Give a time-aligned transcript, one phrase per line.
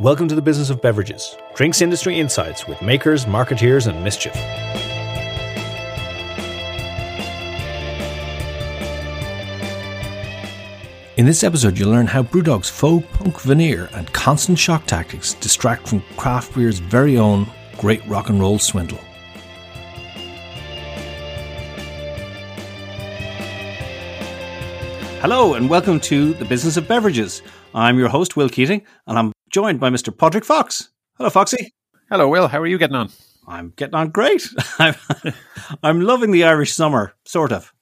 [0.00, 4.36] Welcome to the Business of Beverages, drinks industry insights with makers, marketeers, and mischief.
[11.16, 15.88] In this episode, you'll learn how Brewdog's faux punk veneer and constant shock tactics distract
[15.88, 19.00] from craft beer's very own great rock and roll swindle.
[25.20, 27.42] Hello, and welcome to the Business of Beverages.
[27.74, 30.14] I'm your host, Will Keating, and I'm joined by Mr.
[30.14, 30.90] Podrick Fox.
[31.16, 31.72] Hello, Foxy.
[32.10, 32.48] Hello, Will.
[32.48, 33.10] How are you getting on?
[33.46, 34.46] I'm getting on great.
[34.78, 34.94] I'm,
[35.82, 37.72] I'm loving the Irish summer, sort of.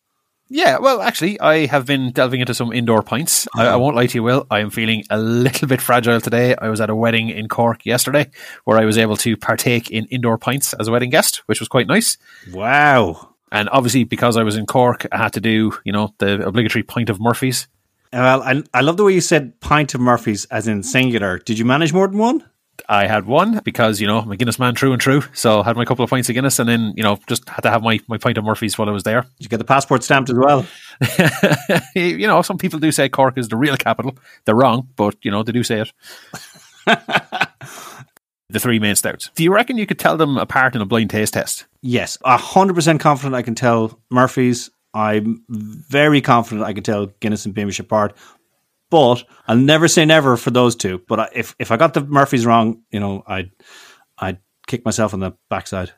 [0.48, 3.48] Yeah, well, actually, I have been delving into some indoor pints.
[3.56, 3.80] I, I, oh.
[3.80, 4.46] won't lie to you, Will.
[4.48, 6.54] I am feeling a little bit fragile today.
[6.56, 8.30] I was at a wedding in Cork yesterday
[8.64, 11.68] where I was able to partake in indoor pints as a wedding guest, which was
[11.68, 12.16] quite nice.
[12.52, 13.34] Wow.
[13.50, 16.84] And obviously, because I was in Cork, I had to do, you know, the obligatory
[16.84, 17.66] pint of Murphy's.
[18.12, 21.38] Well, I, I love the way you said pint of Murphy's as in singular.
[21.38, 22.44] Did you manage more than one?
[22.88, 25.22] I had one because, you know, I'm a Guinness man true and true.
[25.32, 27.62] So I had my couple of pints of Guinness and then, you know, just had
[27.62, 29.22] to have my, my pint of Murphy's while I was there.
[29.22, 30.66] Did you get the passport stamped as well?
[31.94, 34.16] you know, some people do say Cork is the real capital.
[34.44, 35.92] They're wrong, but, you know, they do say it.
[38.48, 39.30] the three main stouts.
[39.34, 41.66] Do you reckon you could tell them apart in a blind taste test?
[41.82, 44.70] Yes, hundred percent confident I can tell Murphy's.
[44.96, 48.16] I'm very confident I can tell Guinness and Beamish apart.
[48.88, 51.02] But I'll never say never for those two.
[51.06, 53.50] But if if I got the Murphys wrong, you know, I'd
[54.16, 55.92] I'd kick myself on the backside.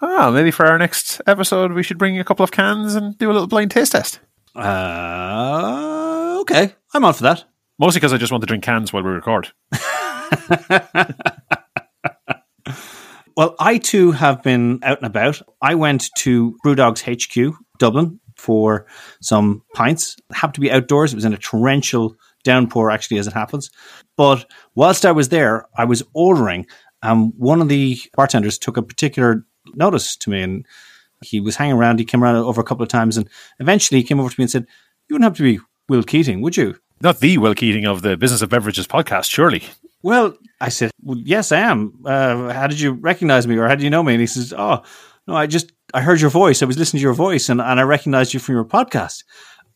[0.00, 3.30] Ah, maybe for our next episode, we should bring a couple of cans and do
[3.30, 4.18] a little blind taste test.
[4.56, 7.44] Uh, okay, I'm on for that.
[7.78, 9.52] Mostly because I just want to drink cans while we record.
[13.36, 15.40] well, I too have been out and about.
[15.60, 18.86] I went to Brewdog's HQ, Dublin, for
[19.20, 20.16] some pints.
[20.30, 21.12] It happened to be outdoors.
[21.12, 23.70] It was in a torrential downpour, actually, as it happens.
[24.16, 26.66] But whilst I was there, I was ordering.
[27.02, 30.66] Um, one of the bartenders took a particular notice to me, and
[31.22, 32.00] he was hanging around.
[32.00, 33.28] He came around over a couple of times, and
[33.60, 34.66] eventually he came over to me and said,
[35.08, 38.16] "You wouldn't have to be Will Keating, would you?" Not the Will Keating of the
[38.16, 39.62] Business of Beverages podcast, surely.
[40.02, 43.76] Well, I said, well, "Yes, I am." Uh, how did you recognize me, or how
[43.76, 44.14] do you know me?
[44.14, 44.82] And he says, "Oh,
[45.28, 46.62] no, I just I heard your voice.
[46.62, 49.24] I was listening to your voice, and, and I recognized you from your podcast."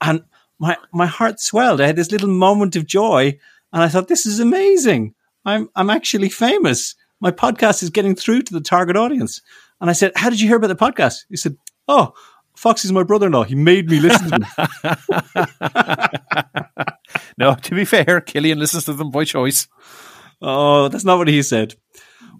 [0.01, 0.23] And
[0.59, 1.81] my my heart swelled.
[1.81, 3.39] I had this little moment of joy,
[3.73, 5.15] and I thought, "This is amazing!
[5.45, 6.95] I'm I'm actually famous.
[7.21, 9.43] My podcast is getting through to the target audience."
[9.81, 11.57] And I said, "How did you hear about the podcast?" He said,
[11.89, 12.13] "Oh."
[12.57, 13.45] Fox is my brother-in-law.
[13.45, 14.47] He made me listen to them.
[17.39, 19.69] no, to be fair, Killian listens to them by choice.
[20.41, 21.75] Oh, that's not what he said.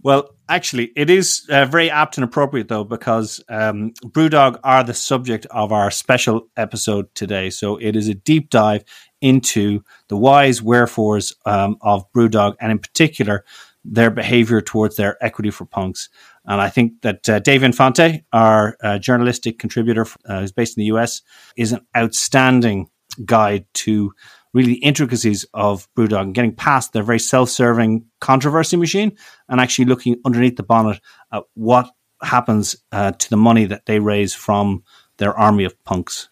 [0.07, 4.95] Well, actually, it is uh, very apt and appropriate though, because um, Brewdog are the
[4.95, 7.51] subject of our special episode today.
[7.51, 8.85] So it is a deep dive
[9.21, 13.45] into the whys, wherefores um, of Brewdog, and in particular
[13.85, 16.09] their behavior towards their equity for punks.
[16.45, 20.83] And I think that uh, Dave Infante, our uh, journalistic contributor uh, who's based in
[20.83, 21.21] the US,
[21.57, 22.91] is an outstanding
[23.25, 24.13] guide to
[24.57, 29.15] really intricacies of Brewdog and getting past their very self-serving controversy machine
[29.51, 30.99] and actually looking underneath the bonnet
[31.31, 31.91] at what
[32.23, 34.83] happens uh, to the money that they raise from
[35.19, 36.31] their army of punks.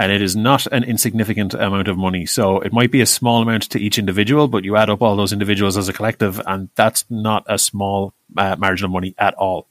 [0.00, 2.26] And it is not an insignificant amount of money.
[2.26, 5.14] So it might be a small amount to each individual, but you add up all
[5.14, 9.34] those individuals as a collective, and that's not a small uh, margin of money at
[9.34, 9.68] all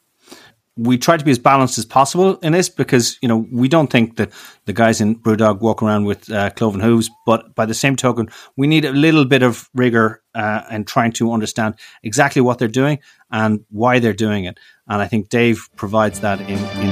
[0.78, 3.92] we try to be as balanced as possible in this because you know we don't
[3.92, 4.32] think that
[4.66, 8.30] the guys in Brewdog walk around with uh, cloven hooves, but by the same token,
[8.56, 13.00] we need a little bit of rigor uh, trying to understand exactly what they're doing
[13.32, 14.60] and why they're doing it.
[14.88, 16.92] And I think Dave provides that in in.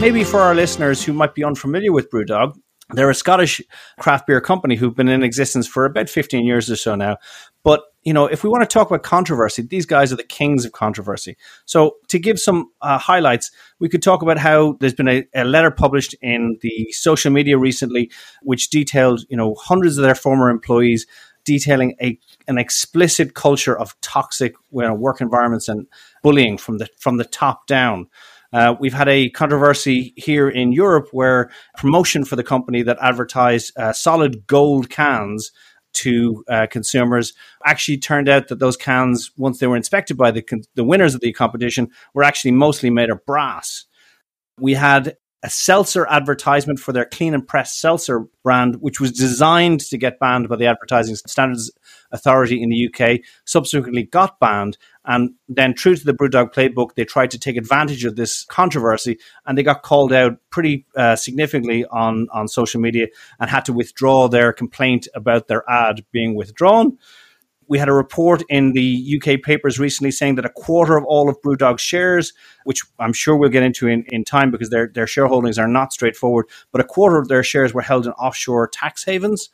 [0.00, 2.56] Maybe for our listeners who might be unfamiliar with Brewdog,
[2.90, 3.60] they're a Scottish
[3.98, 7.16] craft beer company who've been in existence for about 15 years or so now.
[7.64, 10.64] But, you know, if we want to talk about controversy, these guys are the kings
[10.64, 11.36] of controversy.
[11.66, 15.44] So to give some uh, highlights, we could talk about how there's been a, a,
[15.44, 18.10] letter published in the social media recently,
[18.40, 21.06] which detailed, you know, hundreds of their former employees
[21.44, 25.86] detailing a an explicit culture of toxic you know, work environments and
[26.22, 28.06] bullying from the from the top down.
[28.54, 33.70] Uh, we've had a controversy here in Europe where promotion for the company that advertised
[33.78, 35.52] uh, solid gold cans
[35.98, 37.34] to uh, consumers
[37.64, 41.20] actually turned out that those cans, once they were inspected by the, the winners of
[41.20, 43.84] the competition, were actually mostly made of brass.
[44.58, 49.80] We had a seltzer advertisement for their clean and press seltzer brand, which was designed
[49.80, 51.70] to get banned by the Advertising Standards
[52.10, 54.78] Authority in the UK, subsequently got banned.
[55.04, 59.18] And then, true to the Brewdog playbook, they tried to take advantage of this controversy
[59.46, 63.06] and they got called out pretty uh, significantly on, on social media
[63.38, 66.98] and had to withdraw their complaint about their ad being withdrawn
[67.68, 71.28] we had a report in the UK papers recently saying that a quarter of all
[71.28, 72.32] of Brewdog's shares,
[72.64, 75.92] which I'm sure we'll get into in, in time because their, their shareholdings are not
[75.92, 79.50] straightforward, but a quarter of their shares were held in offshore tax havens.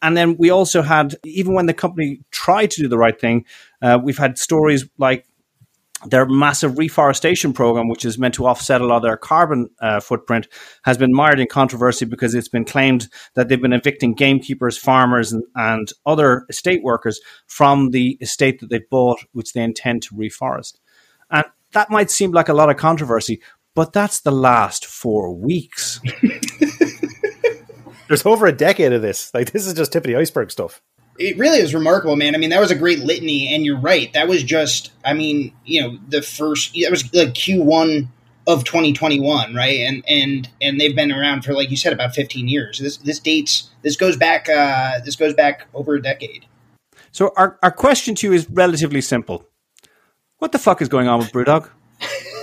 [0.00, 3.44] And then we also had, even when the company tried to do the right thing,
[3.82, 5.26] uh, we've had stories like
[6.06, 10.00] their massive reforestation program, which is meant to offset a lot of their carbon uh,
[10.00, 10.46] footprint,
[10.84, 15.32] has been mired in controversy because it's been claimed that they've been evicting gamekeepers, farmers,
[15.32, 20.14] and, and other estate workers from the estate that they bought, which they intend to
[20.14, 20.74] reforest.
[21.30, 23.42] And that might seem like a lot of controversy,
[23.74, 26.00] but that's the last four weeks.
[28.08, 29.32] There's over a decade of this.
[29.34, 30.80] Like this is just tip of the iceberg stuff
[31.18, 32.34] it really is remarkable, man.
[32.34, 34.12] I mean, that was a great litany, and you're right.
[34.12, 38.08] That was just, I mean, you know, the first that was like Q1
[38.46, 39.80] of 2021, right?
[39.80, 42.78] And and and they've been around for, like you said, about 15 years.
[42.78, 46.46] This this dates this goes back uh, this goes back over a decade.
[47.10, 49.44] So our our question to you is relatively simple.
[50.38, 51.68] What the fuck is going on with BrewDog?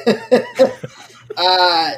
[1.38, 1.92] uh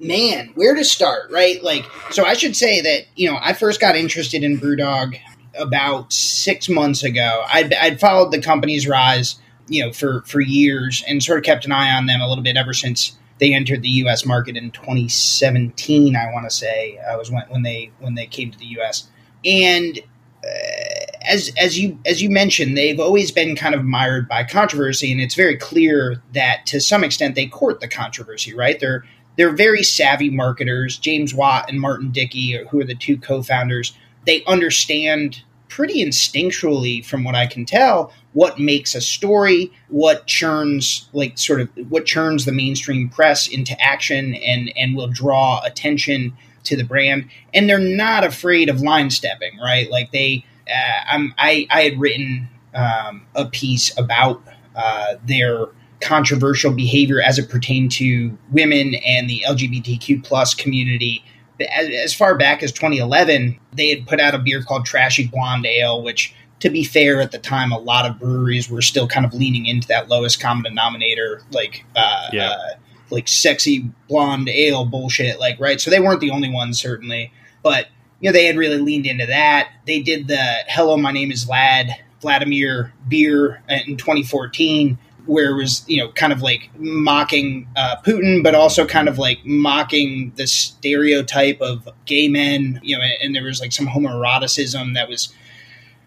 [0.00, 1.62] man, where to start, right?
[1.62, 5.18] Like, so I should say that you know I first got interested in BrewDog
[5.58, 7.44] about six months ago.
[7.52, 9.36] I'd, I'd followed the company's rise,
[9.68, 12.44] you know, for for years and sort of kept an eye on them a little
[12.44, 14.24] bit ever since they entered the U.S.
[14.24, 16.14] market in 2017.
[16.16, 19.08] I want to say uh, was when, when they when they came to the U.S.
[19.44, 19.98] and
[20.44, 20.92] uh,
[21.28, 25.20] as as you as you mentioned, they've always been kind of mired by controversy, and
[25.20, 28.54] it's very clear that to some extent they court the controversy.
[28.54, 28.78] Right?
[28.78, 29.04] They're
[29.36, 30.98] they're very savvy marketers.
[30.98, 33.96] James Watt and Martin Dickie, who are the two co-founders,
[34.26, 41.08] they understand pretty instinctually from what I can tell what makes a story, what churns
[41.12, 46.36] like sort of what churns the mainstream press into action and and will draw attention
[46.64, 49.90] to the brand and they're not afraid of line stepping, right?
[49.90, 54.42] Like they uh, I'm, I I had written um, a piece about
[54.76, 55.66] uh, their
[56.00, 61.24] controversial behavior as it pertained to women and the LGBTQ plus community
[61.60, 65.66] as, as far back as 2011, they had put out a beer called Trashy Blonde
[65.66, 69.26] Ale, which to be fair, at the time, a lot of breweries were still kind
[69.26, 72.50] of leaning into that lowest common denominator, like uh, yeah.
[72.50, 72.74] uh,
[73.10, 75.80] like sexy blonde ale bullshit, like right.
[75.80, 77.32] So they weren't the only ones, certainly,
[77.64, 77.88] but
[78.20, 79.72] you know they had really leaned into that.
[79.88, 81.90] They did the "Hello, my name is Vlad"
[82.20, 84.96] Vladimir beer in 2014,
[85.26, 89.18] where it was you know kind of like mocking uh, Putin, but also kind of
[89.18, 92.80] like mocking the stereotype of gay men.
[92.82, 95.32] You know, and there was like some homoeroticism that was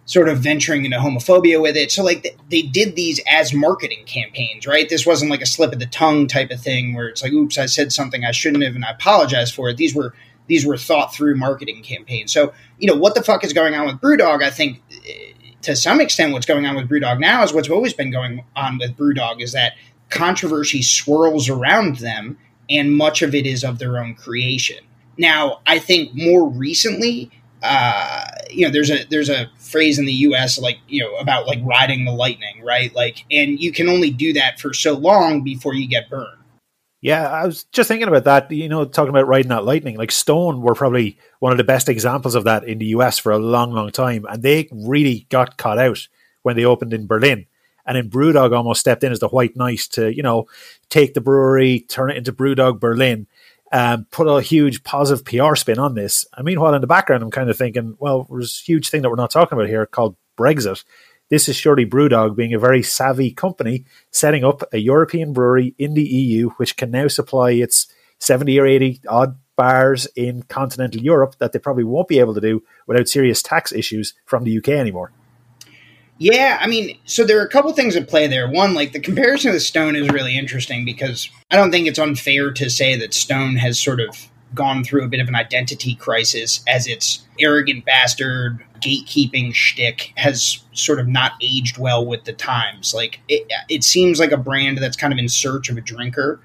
[0.05, 1.91] sort of venturing into homophobia with it.
[1.91, 4.87] So like they did these as marketing campaigns, right?
[4.87, 7.57] This wasn't like a slip of the tongue type of thing where it's like, oops,
[7.57, 9.77] I said something I shouldn't have, and I apologize for it.
[9.77, 10.13] These were
[10.47, 12.31] these were thought through marketing campaigns.
[12.31, 14.43] So you know what the fuck is going on with BrewDog?
[14.43, 14.81] I think
[15.65, 18.77] to some extent, what's going on with BrewDog now is what's always been going on
[18.77, 19.73] with BrewDog is that
[20.09, 22.37] controversy swirls around them,
[22.69, 24.77] and much of it is of their own creation.
[25.17, 27.31] Now, I think more recently,
[27.63, 30.59] uh, you know, there's a there's a phrase in the U.S.
[30.59, 32.93] like you know about like riding the lightning, right?
[32.93, 36.37] Like, and you can only do that for so long before you get burned.
[37.05, 38.51] Yeah, I was just thinking about that.
[38.51, 39.95] You know, talking about riding that lightning.
[39.95, 43.31] Like Stone were probably one of the best examples of that in the US for
[43.31, 46.07] a long, long time, and they really got caught out
[46.41, 47.45] when they opened in Berlin.
[47.85, 50.47] And then Brewdog almost stepped in as the white knight to, you know,
[50.89, 53.27] take the brewery, turn it into Brewdog Berlin,
[53.71, 56.25] um, put a huge positive PR spin on this.
[56.33, 59.03] I mean, while in the background, I'm kind of thinking, well, there's a huge thing
[59.03, 60.83] that we're not talking about here called Brexit
[61.29, 65.93] this is surely Brewdog being a very savvy company setting up a European brewery in
[65.93, 67.87] the EU, which can now supply its
[68.19, 72.41] 70 or 80 odd bars in continental Europe that they probably won't be able to
[72.41, 75.11] do without serious tax issues from the UK anymore.
[76.17, 78.49] Yeah, I mean, so there are a couple things at play there.
[78.49, 82.51] One, like the comparison of Stone is really interesting because I don't think it's unfair
[82.53, 86.63] to say that Stone has sort of gone through a bit of an identity crisis
[86.67, 92.93] as its arrogant bastard gatekeeping shtick has sort of not aged well with the times.
[92.93, 96.39] Like it, it seems like a brand that's kind of in search of a drinker.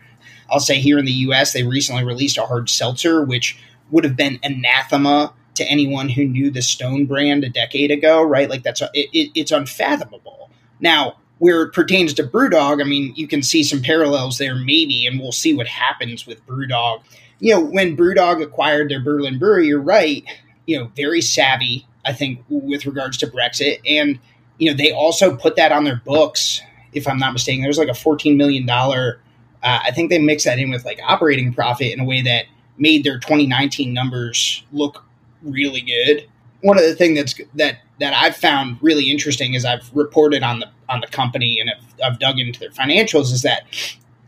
[0.50, 1.52] I'll say here in the U.S.
[1.52, 3.58] they recently released a hard seltzer, which
[3.90, 8.22] would have been anathema to anyone who knew the Stone brand a decade ago.
[8.22, 8.50] Right?
[8.50, 10.50] Like that's a, it, it's unfathomable.
[10.80, 15.06] Now where it pertains to BrewDog, I mean, you can see some parallels there, maybe,
[15.06, 17.00] and we'll see what happens with BrewDog
[17.40, 20.24] you know, when Brewdog acquired their Berlin brewery, you're right,
[20.66, 23.80] you know, very savvy, I think, with regards to Brexit.
[23.86, 24.18] And,
[24.58, 26.60] you know, they also put that on their books,
[26.92, 27.62] if I'm not mistaken.
[27.62, 29.14] There was like a $14 million, uh,
[29.62, 32.44] I think they mixed that in with like operating profit in a way that
[32.78, 35.04] made their 2019 numbers look
[35.42, 36.28] really good.
[36.62, 40.60] One of the things that's that that I've found really interesting as I've reported on
[40.60, 43.64] the on the company and I've, I've dug into their financials is that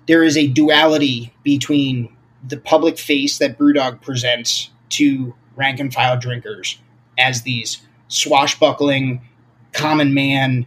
[0.07, 2.14] there is a duality between
[2.46, 6.78] the public face that Brewdog presents to rank and file drinkers
[7.18, 9.22] as these swashbuckling,
[9.72, 10.66] common man,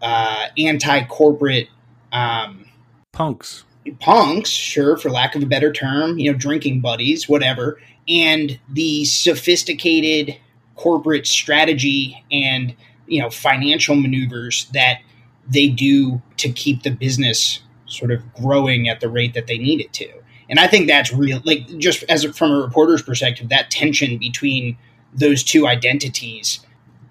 [0.00, 1.68] uh, anti corporate
[2.12, 2.66] um,
[3.12, 3.64] punks.
[4.00, 7.80] Punks, sure, for lack of a better term, you know, drinking buddies, whatever.
[8.06, 10.36] And the sophisticated
[10.76, 12.74] corporate strategy and,
[13.06, 15.00] you know, financial maneuvers that
[15.48, 19.80] they do to keep the business sort of growing at the rate that they need
[19.80, 20.08] it to.
[20.48, 24.18] And I think that's real, like just as a, from a reporter's perspective, that tension
[24.18, 24.78] between
[25.12, 26.60] those two identities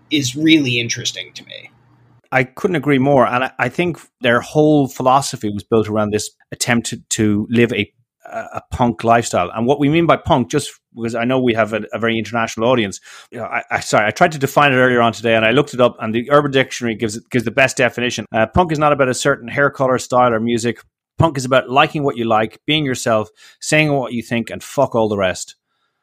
[0.10, 1.70] is really interesting to me.
[2.32, 3.26] I couldn't agree more.
[3.26, 7.72] And I, I think their whole philosophy was built around this attempt to, to live
[7.74, 7.92] a,
[8.26, 9.50] a punk lifestyle.
[9.54, 12.18] And what we mean by punk, just because I know we have a, a very
[12.18, 13.00] international audience,
[13.32, 15.52] you know, I, I, sorry, I tried to define it earlier on today, and I
[15.52, 18.26] looked it up, and the Urban Dictionary gives gives the best definition.
[18.34, 20.80] Uh, punk is not about a certain hair color, style, or music.
[21.18, 24.96] Punk is about liking what you like, being yourself, saying what you think, and fuck
[24.96, 25.56] all the rest.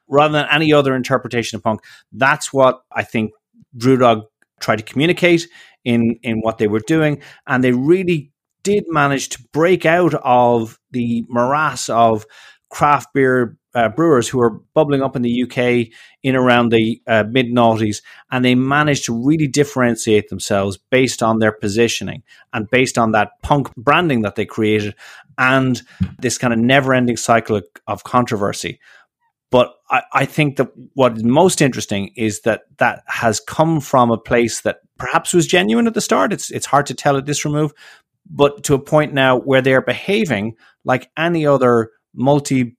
[0.09, 1.81] Rather than any other interpretation of punk,
[2.13, 3.33] that's what I think
[3.77, 4.25] Brewdog
[4.61, 5.49] tried to communicate
[5.85, 10.79] in in what they were doing, and they really did manage to break out of
[10.91, 12.27] the morass of
[12.71, 17.25] craft beer uh, brewers who are bubbling up in the UK in around the uh,
[17.29, 22.99] mid noughties, and they managed to really differentiate themselves based on their positioning and based
[22.99, 24.95] on that punk branding that they created,
[25.39, 25.83] and
[26.19, 28.79] this kind of never-ending cycle of, of controversy.
[29.51, 34.11] But I, I, think that what is most interesting is that that has come from
[34.11, 36.33] a place that perhaps was genuine at the start.
[36.33, 37.73] It's it's hard to tell at this remove,
[38.29, 42.77] but to a point now where they are behaving like any other multi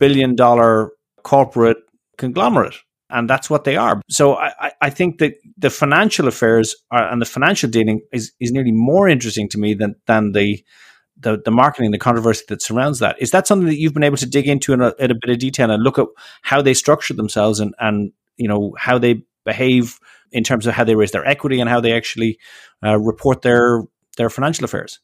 [0.00, 0.90] billion dollar
[1.22, 1.78] corporate
[2.18, 2.74] conglomerate.
[3.12, 4.00] And that's what they are.
[4.08, 8.52] So I, I think that the financial affairs are, and the financial dealing is, is
[8.52, 10.64] nearly more interesting to me than, than the,
[11.18, 13.20] the, the marketing, the controversy that surrounds that.
[13.20, 15.30] Is that something that you've been able to dig into in a, in a bit
[15.30, 16.06] of detail and look at
[16.42, 19.98] how they structure themselves and, and you know how they behave
[20.32, 22.38] in terms of how they raise their equity and how they actually
[22.84, 23.82] uh, report their
[24.16, 25.00] their financial affairs?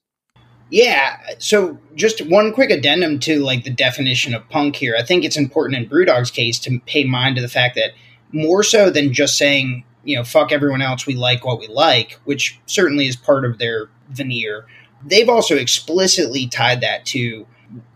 [0.71, 1.19] Yeah.
[1.39, 4.97] So just one quick addendum to like the definition of punk here.
[4.99, 7.93] I think it's important in Brewdog's case to pay mind to the fact that
[8.33, 12.21] more so than just saying, you know, fuck everyone else, we like what we like,
[12.25, 14.67] which certainly is part of their veneer.
[15.05, 17.47] They've also explicitly tied that to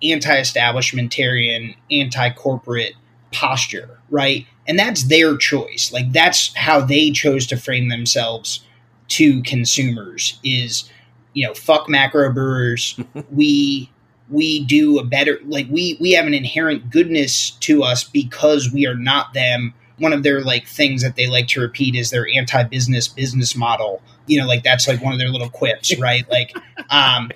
[0.02, 2.94] anti-establishmentarian, anti-corporate
[3.32, 4.46] posture, right?
[4.66, 5.90] And that's their choice.
[5.92, 8.64] Like that's how they chose to frame themselves
[9.08, 10.88] to consumers is
[11.32, 12.98] you know, fuck macro brewers.
[13.30, 13.90] we
[14.28, 18.86] we do a better like we we have an inherent goodness to us because we
[18.86, 19.74] are not them.
[19.98, 24.02] One of their like things that they like to repeat is their anti-business business model.
[24.26, 26.28] You know, like that's like one of their little quips, right?
[26.30, 26.56] Like,
[26.88, 27.30] um,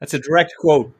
[0.00, 0.92] that's a direct quote.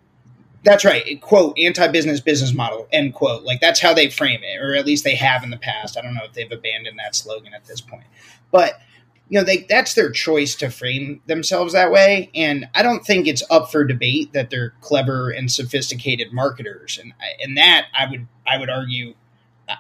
[0.63, 1.21] That's right.
[1.21, 3.45] Quote, anti-business business model, end quote.
[3.45, 5.97] Like that's how they frame it, or at least they have in the past.
[5.97, 8.05] I don't know if they've abandoned that slogan at this point.
[8.51, 8.81] But
[9.29, 13.27] you know, they that's their choice to frame themselves that way, and I don't think
[13.27, 18.27] it's up for debate that they're clever and sophisticated marketers, and and that I would
[18.47, 19.15] I would argue.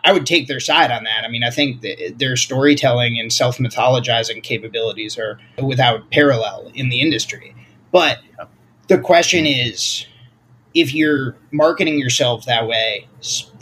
[0.05, 1.23] I would take their side on that.
[1.25, 1.87] I mean, I think
[2.19, 7.55] their storytelling and self mythologizing capabilities are without parallel in the industry.
[7.93, 8.19] But
[8.89, 10.07] the question is
[10.77, 13.09] if you're marketing yourself that way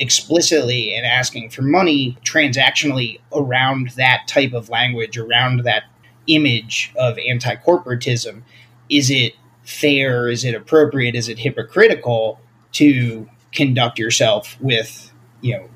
[0.00, 5.84] explicitly and asking for money transactionally around that type of language, around that
[6.26, 8.42] image of anti corporatism,
[8.88, 10.28] is it fair?
[10.28, 11.14] Is it appropriate?
[11.14, 12.40] Is it hypocritical
[12.72, 15.68] to conduct yourself with you know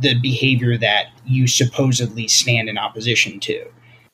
[0.00, 3.64] the behavior that you supposedly stand in opposition to?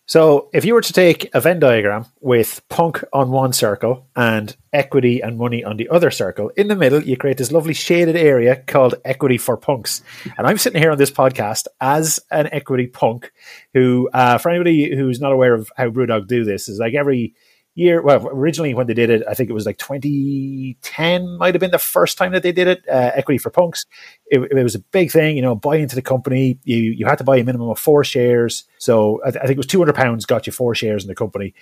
[0.09, 4.55] So, if you were to take a Venn diagram with punk on one circle and
[4.73, 8.15] equity and money on the other circle, in the middle, you create this lovely shaded
[8.15, 10.05] area called equity for punks.
[10.39, 13.33] And I'm sitting here on this podcast as an equity punk
[13.75, 17.35] who, uh, for anybody who's not aware of how Brewdog do this, is like every
[17.77, 18.03] year.
[18.03, 21.71] Well, originally when they did it, I think it was like 2010 might have been
[21.71, 22.85] the first time that they did it.
[22.89, 23.87] Uh, Equity for Punks.
[24.27, 26.59] It, it, was a big thing, you know, buy into the company.
[26.65, 28.65] You you had to buy a minimum of four shares.
[28.79, 31.15] So I, th- I think it was 200 pounds got you four shares in the
[31.15, 31.55] company.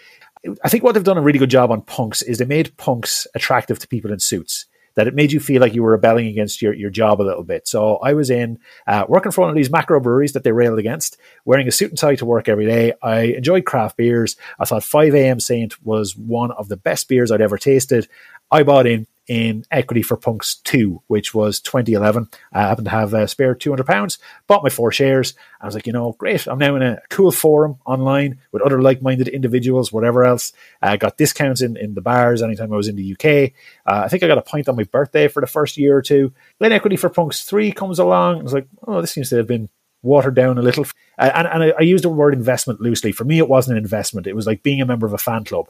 [0.63, 3.27] I think what they've done a really good job on punks is they made punks
[3.35, 6.63] attractive to people in suits that it made you feel like you were rebelling against
[6.63, 7.67] your, your job a little bit.
[7.67, 10.79] So I was in uh, working for one of these macro breweries that they railed
[10.79, 12.93] against, wearing a suit and tie to work every day.
[13.03, 14.37] I enjoyed craft beers.
[14.59, 15.41] I thought 5 a.m.
[15.41, 18.09] Saint was one of the best beers I'd ever tasted.
[18.51, 22.29] I bought in in equity for Punks 2, which was 2011.
[22.53, 25.35] I happened to have a spare 200 pounds, bought my four shares.
[25.61, 26.47] I was like, you know, great.
[26.47, 30.53] I'm now in a cool forum online with other like minded individuals, whatever else.
[30.83, 33.53] I got discounts in, in the bars anytime I was in the UK.
[33.87, 36.03] Uh, I think I got a pint on my birthday for the first year or
[36.03, 36.33] two.
[36.59, 38.41] Then equity for Punks 3 comes along.
[38.41, 39.69] I was like, oh, this seems to have been
[40.05, 40.87] watered down a little.
[41.19, 43.11] Uh, and, and I, I used the word investment loosely.
[43.11, 44.27] For me, it wasn't an investment.
[44.27, 45.69] It was like being a member of a fan club.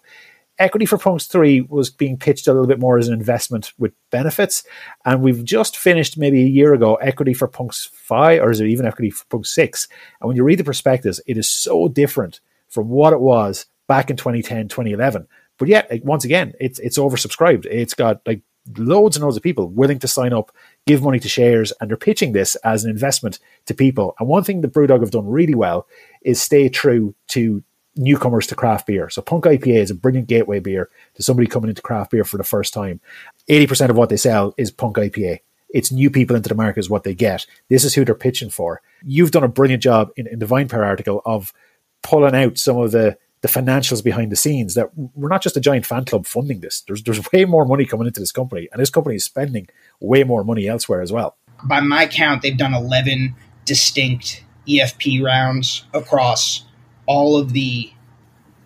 [0.59, 3.93] Equity for Punks 3 was being pitched a little bit more as an investment with
[4.11, 4.63] benefits.
[5.05, 8.69] And we've just finished maybe a year ago Equity for Punks 5, or is it
[8.69, 9.89] even Equity for Punks 6?
[10.21, 14.11] And when you read the prospectus, it is so different from what it was back
[14.11, 15.27] in 2010, 2011.
[15.59, 17.67] But yet, once again, it's it's oversubscribed.
[17.67, 18.43] It's got like
[18.77, 20.51] loads and loads of people willing to sign up,
[20.87, 24.15] give money to shares, and they're pitching this as an investment to people.
[24.19, 25.87] And one thing that Brewdog have done really well
[26.23, 27.63] is stay true to
[27.97, 29.09] newcomers to craft beer.
[29.09, 32.37] So Punk IPA is a brilliant gateway beer to somebody coming into craft beer for
[32.37, 33.01] the first time.
[33.49, 35.41] 80% of what they sell is Punk IPA.
[35.71, 37.47] It's new people into the market is what they get.
[37.69, 38.81] This is who they're pitching for.
[39.05, 41.53] You've done a brilliant job in, in the VinePair article of
[42.03, 45.61] pulling out some of the the financials behind the scenes that we're not just a
[45.61, 46.81] giant fan club funding this.
[46.81, 49.69] There's there's way more money coming into this company, and this company is spending
[50.01, 51.37] way more money elsewhere as well.
[51.63, 53.35] By my count, they've done 11
[53.67, 56.65] distinct EFP rounds across
[57.07, 57.91] all of the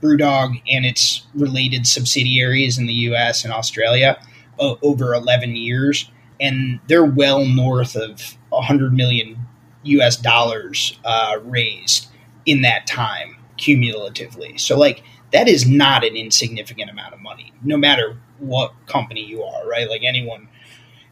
[0.01, 3.45] Brewdog and its related subsidiaries in the U.S.
[3.45, 4.21] and Australia
[4.61, 9.39] uh, over 11 years, and they're well north of 100 million
[9.83, 10.17] U.S.
[10.17, 12.09] dollars uh, raised
[12.47, 14.57] in that time cumulatively.
[14.59, 15.03] So, like,
[15.33, 19.89] that is not an insignificant amount of money, no matter what company you are, right?
[19.89, 20.49] Like, anyone,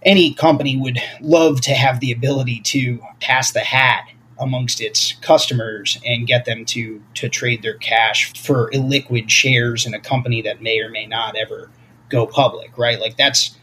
[0.03, 5.99] any company would love to have the ability to pass the hat amongst its customers
[6.05, 10.63] and get them to to trade their cash for illiquid shares in a company that
[10.63, 11.71] may or may not ever
[12.09, 13.01] go public, right?
[13.01, 13.57] Like that's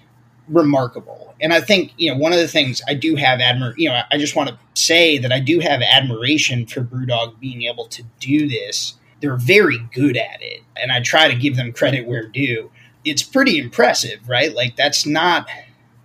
[0.47, 1.35] remarkable.
[1.41, 4.01] And I think, you know, one of the things I do have admir you know,
[4.11, 8.03] I just want to say that I do have admiration for Brewdog being able to
[8.19, 8.95] do this.
[9.21, 12.71] They're very good at it, and I try to give them credit where due.
[13.05, 14.53] It's pretty impressive, right?
[14.53, 15.47] Like that's not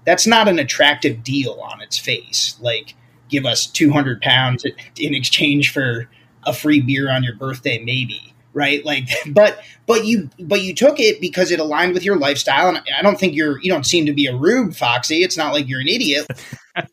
[0.04, 2.56] that's not an attractive deal on its face.
[2.60, 2.94] Like
[3.28, 6.08] give us 200 pounds in exchange for
[6.44, 10.98] a free beer on your birthday maybe right like but but you but you took
[10.98, 14.06] it because it aligned with your lifestyle and i don't think you're you don't seem
[14.06, 16.26] to be a rube foxy it's not like you're an idiot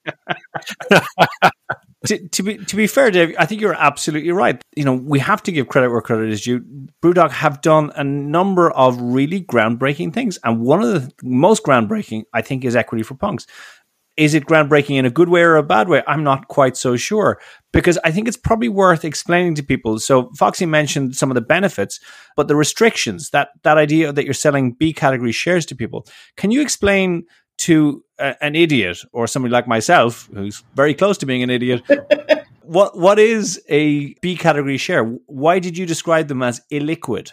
[2.05, 4.61] to, to, be to be fair, Dave, I think you're absolutely right.
[4.75, 6.61] You know, we have to give credit where credit is due.
[7.01, 12.23] Brewdog have done a number of really groundbreaking things, and one of the most groundbreaking,
[12.33, 13.47] I think, is Equity for Punks.
[14.17, 16.01] Is it groundbreaking in a good way or a bad way?
[16.07, 17.39] I'm not quite so sure
[17.73, 19.99] because I think it's probably worth explaining to people.
[19.99, 21.99] So Foxy mentioned some of the benefits,
[22.35, 26.07] but the restrictions, that that idea that you're selling B category shares to people.
[26.37, 27.25] Can you explain
[27.57, 31.81] to a, an idiot or somebody like myself who's very close to being an idiot
[32.65, 35.03] what what is a B category share?
[35.27, 37.31] Why did you describe them as illiquid?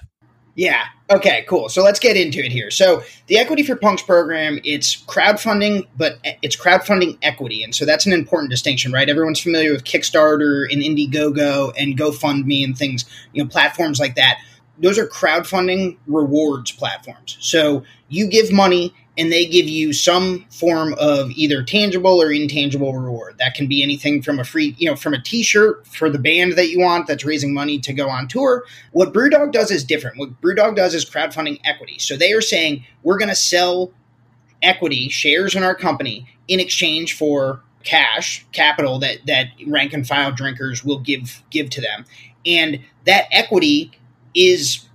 [0.54, 0.84] Yeah.
[1.10, 1.68] Okay, cool.
[1.68, 2.70] So let's get into it here.
[2.70, 7.62] So the Equity for Punks program, it's crowdfunding, but it's crowdfunding equity.
[7.62, 9.08] And so that's an important distinction, right?
[9.08, 14.38] Everyone's familiar with Kickstarter and Indiegogo and GoFundMe and things, you know, platforms like that.
[14.78, 17.38] Those are crowdfunding rewards platforms.
[17.40, 22.94] So you give money and they give you some form of either tangible or intangible
[22.94, 23.36] reward.
[23.38, 26.52] That can be anything from a free, you know, from a t-shirt for the band
[26.52, 28.64] that you want that's raising money to go on tour.
[28.92, 30.18] What Brewdog does is different.
[30.18, 31.98] What Brewdog does is crowdfunding equity.
[31.98, 33.92] So they are saying we're going to sell
[34.62, 40.32] equity shares in our company in exchange for cash capital that that rank and file
[40.32, 42.04] drinkers will give give to them
[42.46, 43.90] and that equity
[44.34, 44.88] is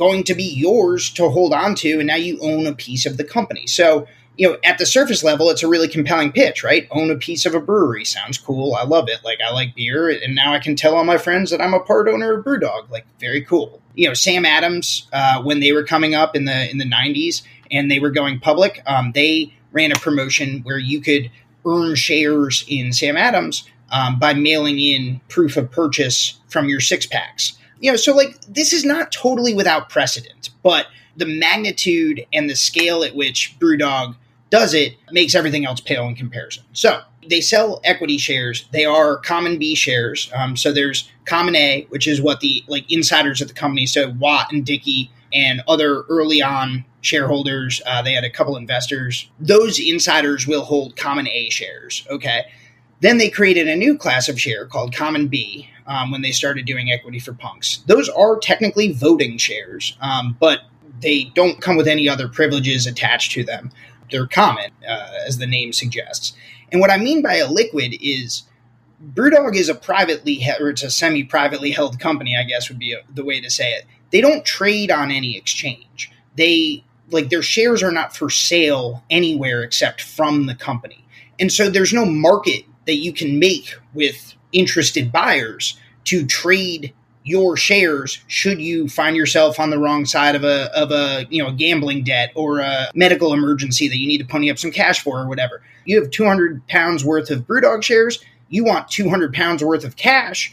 [0.00, 3.18] going to be yours to hold on to, and now you own a piece of
[3.18, 3.66] the company.
[3.66, 4.08] So,
[4.38, 6.88] you know, at the surface level, it's a really compelling pitch, right?
[6.90, 8.74] Own a piece of a brewery sounds cool.
[8.74, 9.18] I love it.
[9.24, 11.80] Like I like beer, and now I can tell all my friends that I'm a
[11.80, 12.88] part owner of BrewDog.
[12.88, 13.82] Like very cool.
[13.94, 17.42] You know, Sam Adams, uh, when they were coming up in the in the '90s
[17.70, 21.30] and they were going public, um, they ran a promotion where you could
[21.66, 27.04] earn shares in Sam Adams um, by mailing in proof of purchase from your six
[27.04, 32.48] packs you know, so like this is not totally without precedent, but the magnitude and
[32.48, 34.14] the scale at which Brewdog
[34.50, 36.64] does it makes everything else pale in comparison.
[36.72, 38.68] So they sell equity shares.
[38.72, 40.30] They are common B shares.
[40.34, 44.10] Um, so there's common A, which is what the like insiders at the company, so
[44.18, 47.80] Watt and Dickie, and other early on shareholders.
[47.86, 49.30] Uh, they had a couple investors.
[49.38, 52.06] Those insiders will hold common A shares.
[52.10, 52.44] Okay.
[53.00, 56.66] Then they created a new class of share called Common B um, when they started
[56.66, 57.78] doing equity for punks.
[57.86, 60.60] Those are technically voting shares, um, but
[61.00, 63.72] they don't come with any other privileges attached to them.
[64.10, 66.34] They're common, uh, as the name suggests.
[66.70, 68.42] And what I mean by a liquid is
[69.14, 72.98] Brewdog is a privately or it's a semi-privately held company, I guess would be a,
[73.12, 73.86] the way to say it.
[74.10, 76.12] They don't trade on any exchange.
[76.36, 81.04] They like their shares are not for sale anywhere except from the company.
[81.38, 87.56] And so there's no market that you can make with interested buyers to trade your
[87.56, 91.52] shares should you find yourself on the wrong side of a of a you know
[91.52, 95.20] gambling debt or a medical emergency that you need to pony up some cash for
[95.20, 95.62] or whatever.
[95.84, 98.18] You have 200 pounds worth of BrewDog shares.
[98.48, 100.52] You want 200 pounds worth of cash,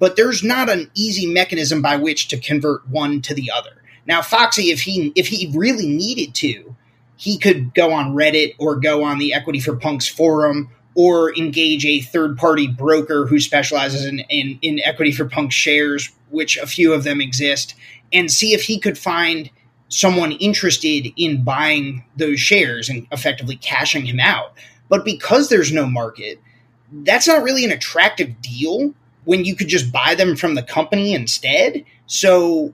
[0.00, 3.70] but there's not an easy mechanism by which to convert one to the other.
[4.08, 6.74] Now, Foxy, if he if he really needed to,
[7.16, 11.84] he could go on Reddit or go on the Equity for Punks forum or engage
[11.84, 16.66] a third party broker who specializes in, in, in equity for punk shares, which a
[16.66, 17.74] few of them exist,
[18.12, 19.50] and see if he could find
[19.88, 24.54] someone interested in buying those shares and effectively cashing him out.
[24.88, 26.40] But because there's no market,
[26.90, 31.12] that's not really an attractive deal when you could just buy them from the company
[31.12, 31.84] instead.
[32.06, 32.72] So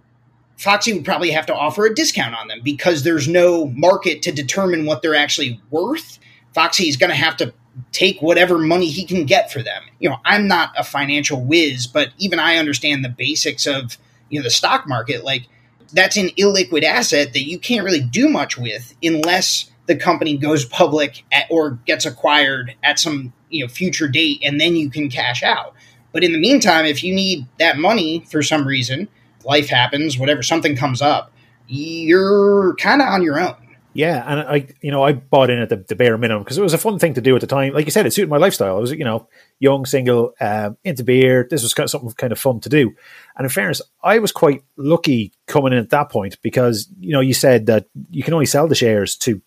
[0.58, 4.32] Foxy would probably have to offer a discount on them because there's no market to
[4.32, 6.20] determine what they're actually worth.
[6.54, 7.52] Foxy is going to have to
[7.90, 9.82] take whatever money he can get for them.
[9.98, 13.96] You know, I'm not a financial whiz, but even I understand the basics of,
[14.28, 15.24] you know, the stock market.
[15.24, 15.48] Like
[15.92, 20.64] that's an illiquid asset that you can't really do much with unless the company goes
[20.64, 25.08] public at, or gets acquired at some, you know, future date and then you can
[25.08, 25.74] cash out.
[26.12, 29.08] But in the meantime, if you need that money for some reason,
[29.44, 31.32] life happens, whatever, something comes up,
[31.66, 33.56] you're kind of on your own.
[33.94, 36.62] Yeah, and I, you know, I bought in at the, the bare minimum because it
[36.62, 37.74] was a fun thing to do at the time.
[37.74, 38.76] Like you said, it suited my lifestyle.
[38.76, 39.28] I was, you know,
[39.58, 41.46] young, single, um, into beer.
[41.50, 42.94] This was kind of something kind of fun to do.
[43.36, 47.20] And in fairness, I was quite lucky coming in at that point because, you know,
[47.20, 49.42] you said that you can only sell the shares to,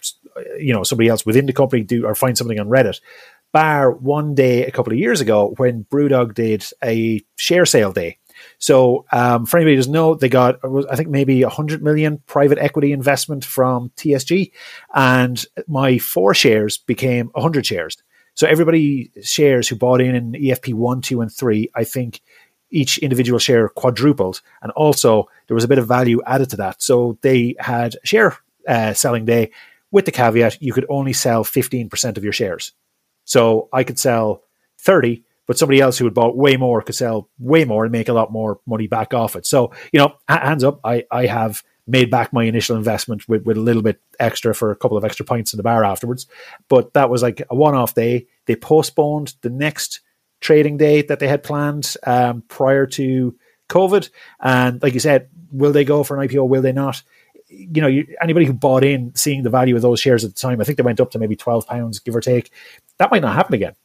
[0.59, 2.99] you know, somebody else within the company do or find something on Reddit.
[3.51, 8.19] Bar one day a couple of years ago when Brewdog did a share sale day
[8.57, 12.21] so um, for anybody who doesn't know, they got I think maybe a hundred million
[12.27, 14.51] private equity investment from TSG,
[14.93, 17.97] and my four shares became hundred shares.
[18.33, 22.21] So everybody shares who bought in in EFP one, two, and three, I think
[22.69, 26.81] each individual share quadrupled, and also there was a bit of value added to that.
[26.81, 28.37] So they had share
[28.67, 29.51] uh, selling day
[29.91, 32.73] with the caveat you could only sell fifteen percent of your shares.
[33.23, 34.43] So I could sell
[34.77, 38.09] thirty but somebody else who had bought way more could sell way more and make
[38.09, 39.45] a lot more money back off it.
[39.45, 43.57] So, you know, hands up, I, I have made back my initial investment with, with
[43.57, 46.25] a little bit extra for a couple of extra pints in the bar afterwards.
[46.67, 48.27] But that was like a one off day.
[48.45, 50.01] They postponed the next
[50.39, 53.35] trading day that they had planned um, prior to
[53.69, 54.09] COVID.
[54.39, 56.47] And like you said, will they go for an IPO?
[56.47, 57.03] Will they not?
[57.47, 60.39] You know, you, anybody who bought in, seeing the value of those shares at the
[60.39, 62.51] time, I think they went up to maybe twelve pounds, give or take.
[62.97, 63.75] That might not happen again.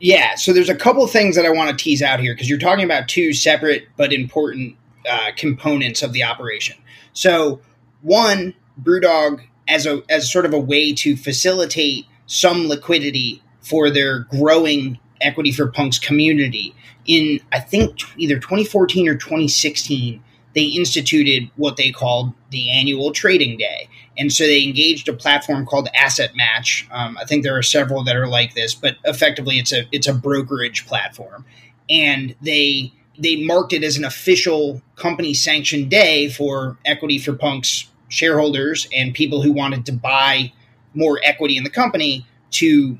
[0.00, 2.58] Yeah, so there's a couple things that I want to tease out here because you're
[2.58, 4.76] talking about two separate but important
[5.08, 6.76] uh, components of the operation.
[7.12, 7.60] So,
[8.00, 14.20] one, BrewDog as a as sort of a way to facilitate some liquidity for their
[14.20, 16.74] growing equity for punks community.
[17.04, 20.22] In I think either 2014 or 2016,
[20.54, 23.88] they instituted what they called the annual trading day.
[24.18, 26.86] And so they engaged a platform called Asset Match.
[26.90, 30.08] Um, I think there are several that are like this, but effectively it's a it's
[30.08, 31.44] a brokerage platform.
[31.88, 37.86] And they they marked it as an official company sanctioned day for Equity for Punks
[38.08, 40.52] shareholders and people who wanted to buy
[40.94, 42.98] more equity in the company to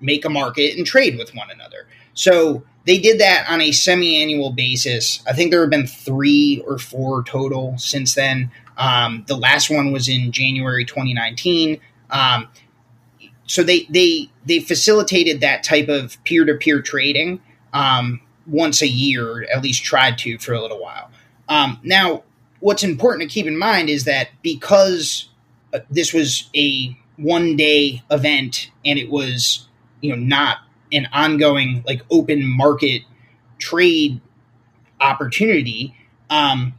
[0.00, 1.86] make a market and trade with one another.
[2.14, 5.22] So they did that on a semi-annual basis.
[5.26, 8.50] I think there have been three or four total since then.
[8.76, 11.80] Um, the last one was in January 2019.
[12.10, 12.48] Um,
[13.46, 17.40] so they they they facilitated that type of peer-to-peer trading
[17.72, 21.10] um, once a year, at least tried to for a little while.
[21.48, 22.22] Um, now,
[22.60, 25.28] what's important to keep in mind is that because
[25.74, 29.68] uh, this was a one-day event and it was
[30.00, 30.58] you know not
[30.92, 33.02] an ongoing like open market
[33.58, 34.20] trade
[35.00, 35.94] opportunity
[36.30, 36.74] um,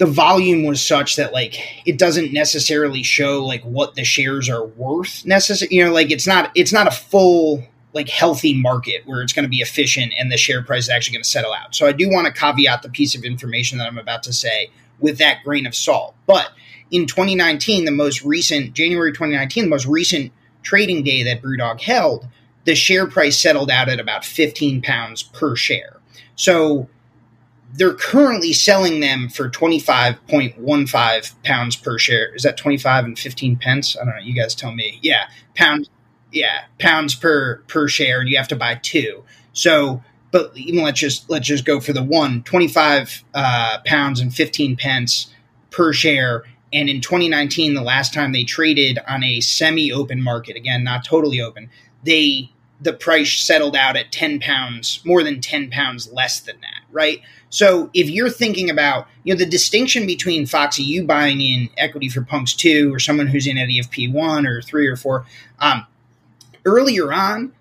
[0.00, 4.64] the volume was such that like it doesn't necessarily show like what the shares are
[4.64, 9.20] worth necessarily you know like it's not it's not a full like healthy market where
[9.20, 11.74] it's going to be efficient and the share price is actually going to settle out
[11.74, 14.70] so i do want to caveat the piece of information that i'm about to say
[15.00, 16.14] with that grain of salt.
[16.26, 16.50] But
[16.90, 20.32] in 2019, the most recent January 2019, the most recent
[20.62, 22.26] trading day that BrewDog held,
[22.64, 25.96] the share price settled out at about 15 pounds per share.
[26.36, 26.88] So
[27.74, 32.34] they're currently selling them for 25.15 pounds per share.
[32.34, 33.96] Is that 25 and 15 pence?
[33.96, 34.20] I don't know.
[34.22, 34.98] You guys tell me.
[35.02, 35.88] Yeah, pounds.
[36.32, 39.24] Yeah, pounds per per share, and you have to buy two.
[39.52, 44.32] So, but even let's just let's just go for the one 25 uh, pounds and
[44.34, 45.32] 15 pence
[45.70, 46.44] per share.
[46.72, 51.40] And in 2019, the last time they traded on a semi-open market, again not totally
[51.40, 51.68] open,
[52.04, 56.82] they the price settled out at 10 pounds, more than 10 pounds less than that,
[56.90, 57.20] right?
[57.50, 62.08] So if you're thinking about, you know, the distinction between Foxy, you buying in equity
[62.08, 65.26] for Punks 2 or someone who's in EFP 1 or 3 or 4,
[65.58, 65.86] um,
[66.64, 67.52] earlier on,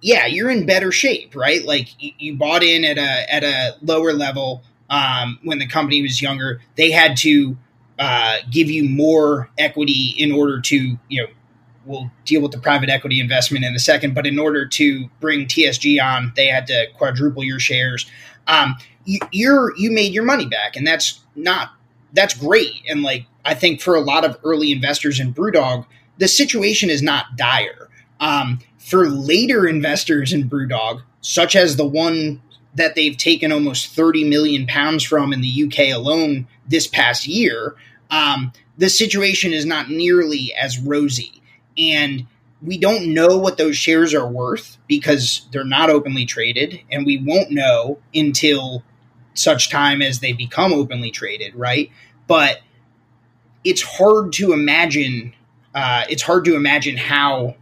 [0.00, 1.64] yeah, you're in better shape, right?
[1.64, 6.22] Like you bought in at a, at a lower level um, when the company was
[6.22, 6.60] younger.
[6.76, 7.56] They had to
[7.98, 11.28] uh, give you more equity in order to, you know,
[11.84, 14.14] we'll deal with the private equity investment in a second.
[14.14, 18.08] But in order to bring TSG on, they had to quadruple your shares.
[18.46, 18.76] Um,
[19.08, 21.70] you, you're you made your money back, and that's not
[22.12, 22.82] that's great.
[22.88, 25.86] And like I think for a lot of early investors in BrewDog,
[26.18, 27.88] the situation is not dire.
[28.20, 32.42] Um, for later investors in BrewDog, such as the one
[32.74, 37.76] that they've taken almost 30 million pounds from in the UK alone this past year,
[38.10, 41.42] um, the situation is not nearly as rosy
[41.78, 42.26] and
[42.60, 47.18] we don't know what those shares are worth because they're not openly traded and we
[47.18, 48.82] won't know until
[49.38, 51.90] such time as they become openly traded right?
[52.26, 52.60] But
[53.64, 55.34] it's hard to imagine
[55.74, 57.54] uh, it's hard to imagine how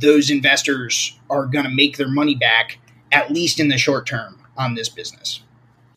[0.00, 2.78] those investors are going to make their money back
[3.12, 5.42] at least in the short term on this business.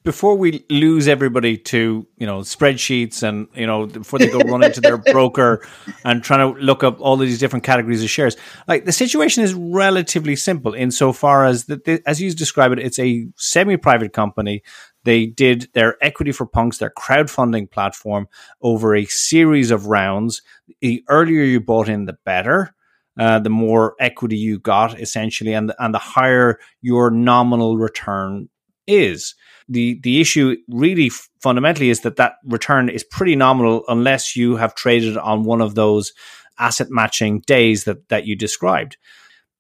[0.04, 4.64] Before we lose everybody to you know spreadsheets and you know before they go run
[4.64, 5.68] into their broker
[6.06, 9.54] and trying to look up all these different categories of shares like the situation is
[9.54, 14.64] relatively simple insofar as that as you describe it it's a semi-private company
[15.04, 18.28] they did their equity for punks their crowdfunding platform
[18.62, 20.42] over a series of rounds.
[20.82, 22.74] The earlier you bought in the better.
[23.20, 28.48] Uh, the more equity you got essentially and and the higher your nominal return
[28.88, 29.36] is.
[29.68, 34.74] The the issue really fundamentally is that that return is pretty nominal unless you have
[34.74, 36.14] traded on one of those
[36.58, 38.98] asset matching days that that you described.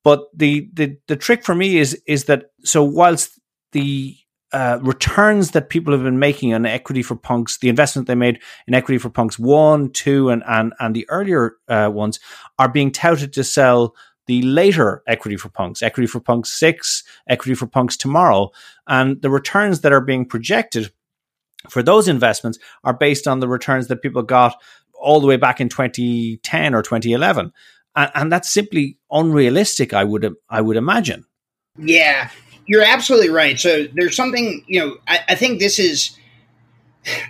[0.03, 3.39] But the the the trick for me is is that so whilst
[3.71, 4.15] the
[4.51, 8.39] uh, returns that people have been making on equity for punks, the investment they made
[8.67, 12.19] in equity for punks one, two, and and and the earlier uh, ones
[12.57, 17.55] are being touted to sell the later equity for punks, equity for punks six, equity
[17.55, 18.51] for punks tomorrow.
[18.87, 20.91] And the returns that are being projected
[21.67, 24.55] for those investments are based on the returns that people got
[24.93, 27.51] all the way back in 2010 or 2011.
[27.95, 31.25] And, and that's simply unrealistic, I would, I would imagine.
[31.77, 32.29] Yeah,
[32.69, 33.59] you're absolutely right.
[33.59, 36.15] So there's something, you know, I, I think this is,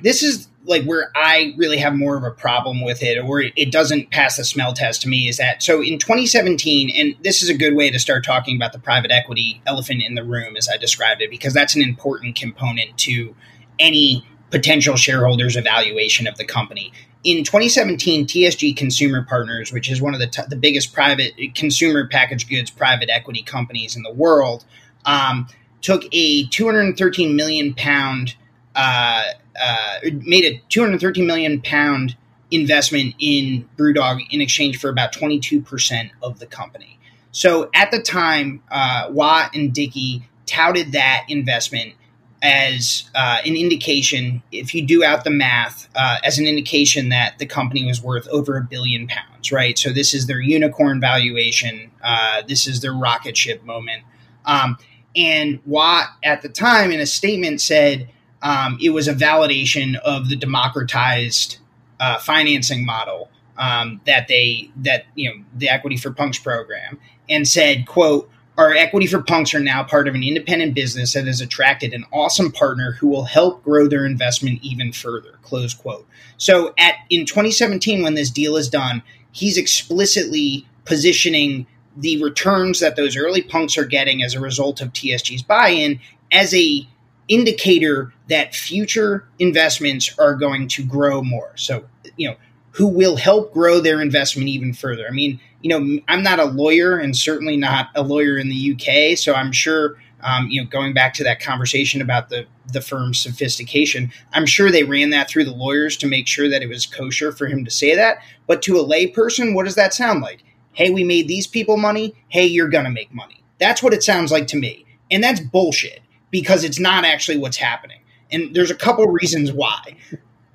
[0.03, 3.71] this is like where I really have more of a problem with it, or it
[3.71, 7.47] doesn't pass the smell test to me, is that so in 2017, and this is
[7.47, 10.67] a good way to start talking about the private equity elephant in the room, as
[10.67, 13.33] I described it, because that's an important component to
[13.79, 16.91] any potential shareholders' evaluation of the company.
[17.23, 22.07] In 2017, TSG Consumer Partners, which is one of the, t- the biggest private consumer
[22.07, 24.65] packaged goods private equity companies in the world,
[25.05, 25.47] um,
[25.81, 28.35] took a 213 million pound
[28.75, 29.23] uh,
[29.59, 32.15] uh, made a 230 million pound
[32.51, 36.99] investment in BrewDog in exchange for about 22% of the company.
[37.31, 41.93] So at the time, uh, Watt and Dickie touted that investment
[42.41, 47.37] as uh, an indication, if you do out the math, uh, as an indication that
[47.37, 49.77] the company was worth over a billion pounds, right?
[49.77, 51.91] So this is their unicorn valuation.
[52.01, 54.03] Uh, this is their rocket ship moment.
[54.45, 54.77] Um,
[55.15, 58.09] and Watt at the time in a statement said,
[58.41, 61.57] um, it was a validation of the democratized
[61.99, 66.97] uh, financing model um, that they that you know the equity for punks program
[67.29, 71.27] and said quote our equity for punks are now part of an independent business that
[71.27, 76.07] has attracted an awesome partner who will help grow their investment even further close quote.
[76.37, 82.95] So at in 2017 when this deal is done he's explicitly positioning the returns that
[82.95, 85.99] those early punks are getting as a result of tsg's buy-in
[86.31, 86.87] as a
[87.27, 91.51] indicator that future investments are going to grow more.
[91.55, 91.85] So,
[92.17, 92.35] you know,
[92.71, 95.05] who will help grow their investment even further.
[95.07, 98.73] I mean, you know, I'm not a lawyer and certainly not a lawyer in the
[98.73, 102.81] UK, so I'm sure Um, you know, going back to that conversation about the the
[102.81, 106.67] firm's sophistication, I'm sure they ran that through the lawyers to make sure that it
[106.67, 108.17] was kosher for him to say that.
[108.45, 110.43] But to a layperson, what does that sound like?
[110.73, 112.15] Hey, we made these people money.
[112.29, 113.43] Hey, you're gonna make money.
[113.59, 116.01] That's what it sounds like to me, and that's bullshit
[116.31, 117.99] because it's not actually what's happening.
[118.31, 119.95] And there's a couple reasons why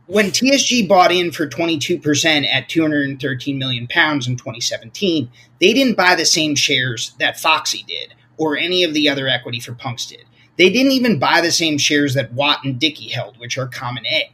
[0.07, 6.15] when TSG bought in for 22% at 213 million pounds in 2017, they didn't buy
[6.15, 10.25] the same shares that Foxy did or any of the other equity for punks did.
[10.57, 14.07] They didn't even buy the same shares that Watt and Dickie held, which are common
[14.07, 14.31] A.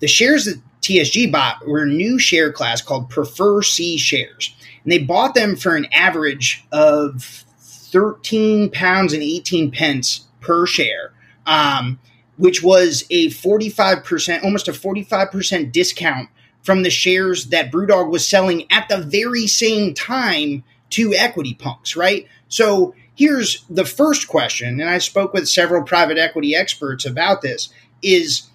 [0.00, 4.54] The shares that TSG bought were a new share class called Prefer C shares.
[4.84, 11.12] And they bought them for an average of 13 pounds and 18 pence per share.
[11.46, 11.98] Um,
[12.36, 16.28] which was a 45%, almost a 45% discount
[16.62, 21.96] from the shares that Brewdog was selling at the very same time to equity punks,
[21.96, 22.26] right?
[22.48, 27.72] So here's the first question, and I spoke with several private equity experts about this,
[28.02, 28.48] is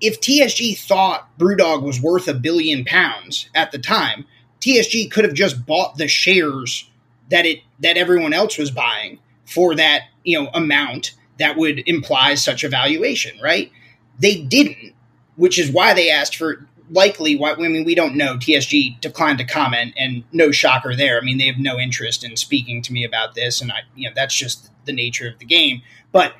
[0.00, 4.26] if TSG thought Brewdog was worth a billion pounds at the time,
[4.60, 6.90] TSG could have just bought the shares
[7.30, 12.34] that it that everyone else was buying for that, you know, amount that would imply
[12.34, 13.70] such a valuation, right?
[14.18, 14.94] They didn't,
[15.36, 18.36] which is why they asked for likely why I mean we don't know.
[18.36, 21.18] TSG declined to comment and no shocker there.
[21.18, 24.08] I mean, they have no interest in speaking to me about this and I you
[24.08, 25.82] know, that's just the nature of the game.
[26.12, 26.34] But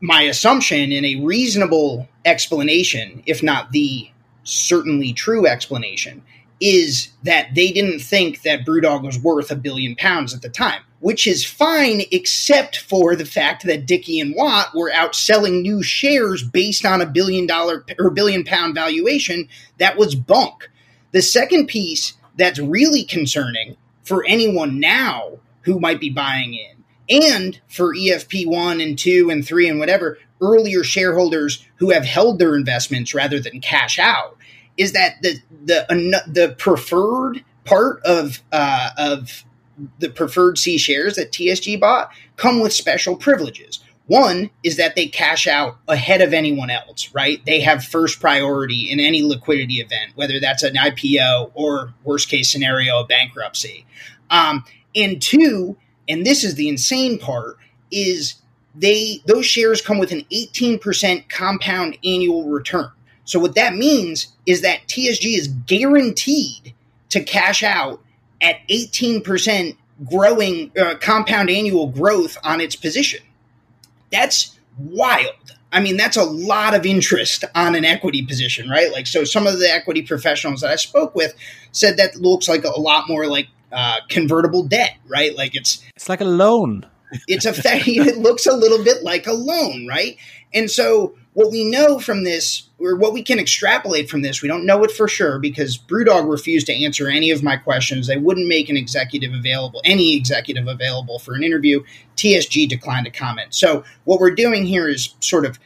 [0.00, 4.10] my assumption in a reasonable explanation, if not the
[4.44, 6.22] certainly true explanation,
[6.60, 10.82] is that they didn't think that Brewdog was worth a billion pounds at the time
[11.00, 15.82] which is fine, except for the fact that Dickie and Watt were out selling new
[15.82, 20.68] shares based on a billion dollar or billion pound valuation that was bunk.
[21.12, 26.77] The second piece that's really concerning for anyone now who might be buying in,
[27.08, 32.38] and for EFP 1 and 2 and 3 and whatever, earlier shareholders who have held
[32.38, 34.36] their investments rather than cash out,
[34.76, 39.44] is that the the the preferred part of uh, of
[39.98, 43.80] the preferred C shares that TSG bought come with special privileges.
[44.06, 47.44] One is that they cash out ahead of anyone else, right?
[47.44, 52.50] They have first priority in any liquidity event, whether that's an IPO or worst case
[52.50, 53.84] scenario, a bankruptcy.
[54.30, 54.64] Um,
[54.96, 55.76] and two,
[56.08, 57.58] and this is the insane part,
[57.90, 58.34] is
[58.74, 62.90] they those shares come with an 18% compound annual return.
[63.24, 66.74] So what that means is that TSG is guaranteed
[67.10, 68.00] to cash out
[68.40, 69.76] at 18%
[70.08, 73.20] growing uh, compound annual growth on its position.
[74.10, 75.34] That's wild.
[75.70, 78.90] I mean, that's a lot of interest on an equity position, right?
[78.90, 81.34] Like, so some of the equity professionals that I spoke with
[81.72, 85.36] said that looks like a lot more like uh, convertible debt, right?
[85.36, 86.86] Like it's it's like a loan.
[87.26, 90.16] It's a it looks a little bit like a loan, right?
[90.54, 94.48] And so what we know from this, or what we can extrapolate from this, we
[94.48, 98.06] don't know it for sure because Brewdog refused to answer any of my questions.
[98.06, 101.84] They wouldn't make an executive available, any executive available for an interview.
[102.16, 103.54] TSG declined to comment.
[103.54, 105.58] So what we're doing here is sort of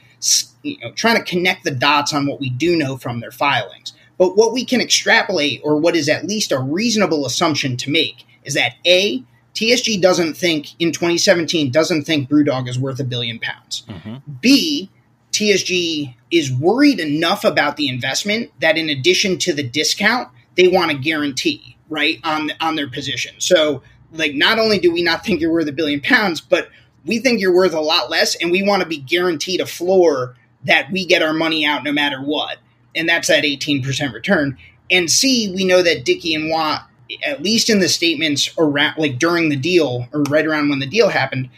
[0.62, 3.92] you know, trying to connect the dots on what we do know from their filings.
[4.18, 8.26] But what we can extrapolate, or what is at least a reasonable assumption to make,
[8.44, 13.38] is that A, TSG doesn't think in 2017 doesn't think Brewdog is worth a billion
[13.38, 13.84] pounds.
[13.88, 14.16] Mm-hmm.
[14.40, 14.90] B,
[15.32, 20.90] TSG is worried enough about the investment that in addition to the discount, they want
[20.90, 23.34] a guarantee, right, on on their position.
[23.38, 26.68] So, like, not only do we not think you're worth a billion pounds, but
[27.04, 30.36] we think you're worth a lot less, and we want to be guaranteed a floor
[30.64, 32.58] that we get our money out no matter what,
[32.94, 34.58] and that's that 18% return.
[34.90, 36.86] And C, we know that Dickie and Watt,
[37.24, 40.86] at least in the statements around, like during the deal or right around when the
[40.86, 41.48] deal happened,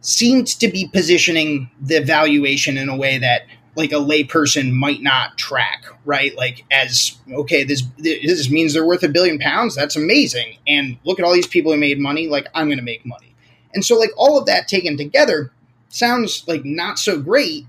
[0.00, 3.46] seems to be positioning the valuation in a way that
[3.78, 6.36] like a layperson might not track, right?
[6.36, 9.76] Like as okay, this this means they're worth a billion pounds.
[9.76, 10.56] That's amazing.
[10.66, 12.26] And look at all these people who made money.
[12.26, 13.34] Like I'm going to make money.
[13.72, 15.52] And so like all of that taken together
[15.90, 17.66] sounds like not so great.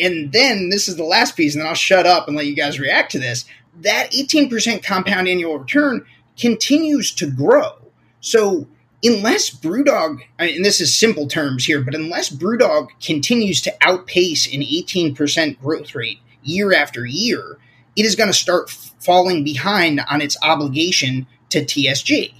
[0.00, 2.56] And then this is the last piece, and then I'll shut up and let you
[2.56, 3.44] guys react to this.
[3.82, 6.04] That 18% compound annual return
[6.38, 7.76] continues to grow.
[8.20, 8.66] So
[9.02, 14.60] unless Brewdog, and this is simple terms here, but unless Brewdog continues to outpace an
[14.60, 17.58] 18% growth rate year after year,
[17.96, 22.32] it is going to start falling behind on its obligation to TSG.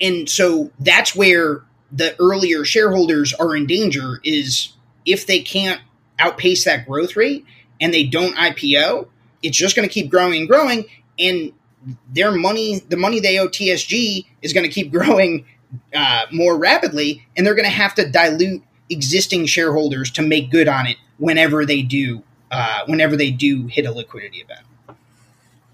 [0.00, 4.72] And so that's where the earlier shareholders are in danger is
[5.04, 5.80] if they can't
[6.20, 7.44] outpace that growth rate
[7.80, 9.08] and they don't IPO,
[9.42, 10.84] it's just going to keep growing and growing
[11.18, 11.52] and
[12.12, 15.46] their money, the money they owe TSG is going to keep growing
[15.94, 20.68] uh, more rapidly, and they're going to have to dilute existing shareholders to make good
[20.68, 24.60] on it whenever they do uh, whenever they do hit a liquidity event.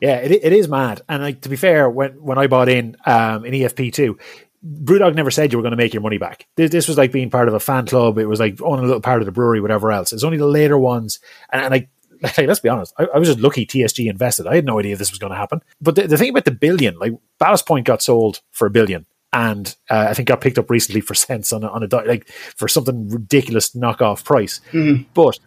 [0.01, 1.01] Yeah, it, it is mad.
[1.09, 4.19] And like to be fair, when when I bought in um, in EFP two,
[4.67, 6.47] Brewdog never said you were going to make your money back.
[6.57, 8.19] This, this, was like being part of a fan club.
[8.19, 10.13] It was like owning a little part of the brewery, whatever else.
[10.13, 11.89] It's only the later ones, and, and like,
[12.23, 14.47] like, let's be honest, I, I, was just lucky TSG invested.
[14.47, 15.61] I had no idea this was going to happen.
[15.81, 19.07] But the, the thing about the billion, like Ballast Point got sold for a billion,
[19.33, 22.29] and uh, I think got picked up recently for cents on a, on a like
[22.29, 24.61] for something ridiculous knockoff price.
[24.73, 25.03] Mm-hmm.
[25.15, 25.39] But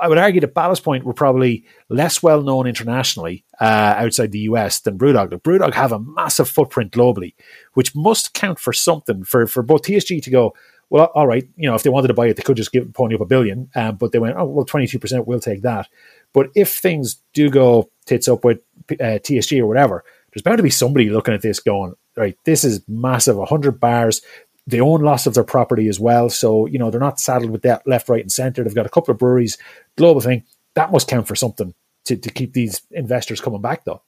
[0.00, 4.40] I would argue that Ballast Point were probably less well known internationally uh, outside the
[4.40, 5.30] US than Brewdog.
[5.30, 7.34] But Brewdog have a massive footprint globally,
[7.74, 10.54] which must count for something for, for both TSG to go,
[10.90, 12.92] well, all right, you know, if they wanted to buy it, they could just give
[12.94, 13.70] pony up a billion.
[13.74, 15.88] Um, but they went, oh, well, 22%, we'll take that.
[16.32, 18.60] But if things do go tits up with
[18.92, 22.64] uh, TSG or whatever, there's bound to be somebody looking at this going, right, this
[22.64, 24.22] is massive, 100 bars
[24.68, 26.28] they own lots of their property as well.
[26.28, 28.62] So, you know, they're not saddled with that left, right, and center.
[28.62, 29.56] They've got a couple of breweries,
[29.98, 30.44] global thing.
[30.74, 31.74] That must count for something
[32.06, 34.02] to, to keep these investors coming back, though.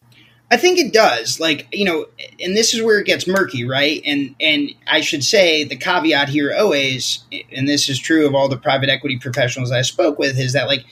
[0.52, 1.38] I think it does.
[1.38, 2.06] Like, you know,
[2.40, 4.02] and this is where it gets murky, right?
[4.04, 8.48] And and I should say the caveat here always, and this is true of all
[8.48, 10.84] the private equity professionals I spoke with, is that like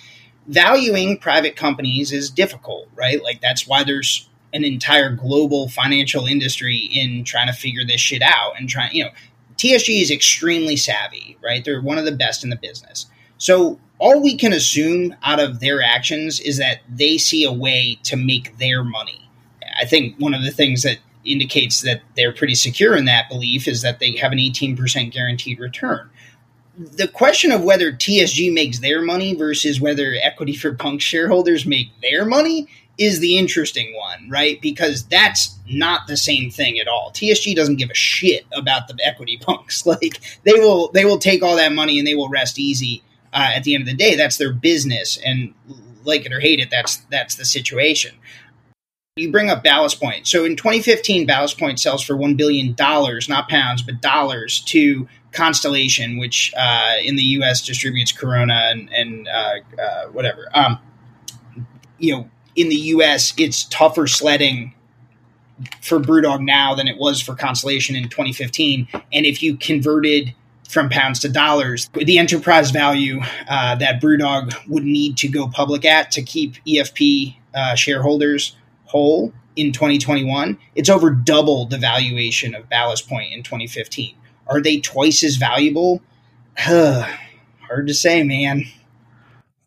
[0.47, 3.23] valuing private companies is difficult, right?
[3.23, 8.23] Like that's why there's an entire global financial industry in trying to figure this shit
[8.23, 9.11] out and trying, you know,
[9.57, 11.65] TSG is extremely savvy, right?
[11.65, 13.07] They're one of the best in the business.
[13.39, 17.99] So all we can assume out of their actions is that they see a way
[18.05, 19.29] to make their money.
[19.81, 23.69] I think one of the things that indicates that they're pretty secure in that belief
[23.69, 26.09] is that they have an 18% guaranteed return.
[26.77, 31.89] The question of whether TSG makes their money versus whether Equity for Punk shareholders make
[32.01, 32.69] their money
[32.99, 34.61] is the interesting one, right?
[34.61, 37.13] Because that's not the same thing at all.
[37.13, 39.87] TSG doesn't give a shit about the equity punks.
[39.87, 43.03] Like they will they will take all that money and they will rest easy.
[43.33, 45.55] Uh, at the end of the day, that's their business, and
[46.05, 48.15] like it or hate it, that's that's the situation.
[49.17, 50.27] You bring up Ballast Point.
[50.29, 55.09] So in 2015, Ballast Point sells for one billion dollars, not pounds, but dollars to
[55.33, 57.65] Constellation, which uh, in the U.S.
[57.65, 60.49] distributes Corona and, and uh, uh, whatever.
[60.55, 60.79] Um,
[61.99, 64.75] you know, in the US, it's tougher sledding
[65.81, 68.89] for Brewdog now than it was for Constellation in 2015.
[69.13, 70.35] And if you converted
[70.69, 75.85] from pounds to dollars, the enterprise value uh, that Brewdog would need to go public
[75.85, 78.55] at to keep EFP uh, shareholders
[78.85, 84.15] whole in 2021, it's over double the valuation of Ballast Point in 2015.
[84.47, 86.01] Are they twice as valuable?
[86.57, 88.65] Hard to say, man.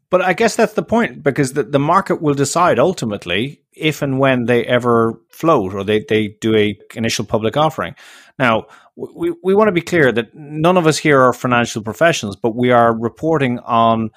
[0.10, 4.20] But I guess that's the point because the, the market will decide ultimately if and
[4.20, 7.96] when they ever float or they, they do a initial public offering.
[8.38, 8.66] Now,
[8.96, 12.56] we, we want to be clear that none of us here are financial professionals, but
[12.56, 14.10] we are reporting on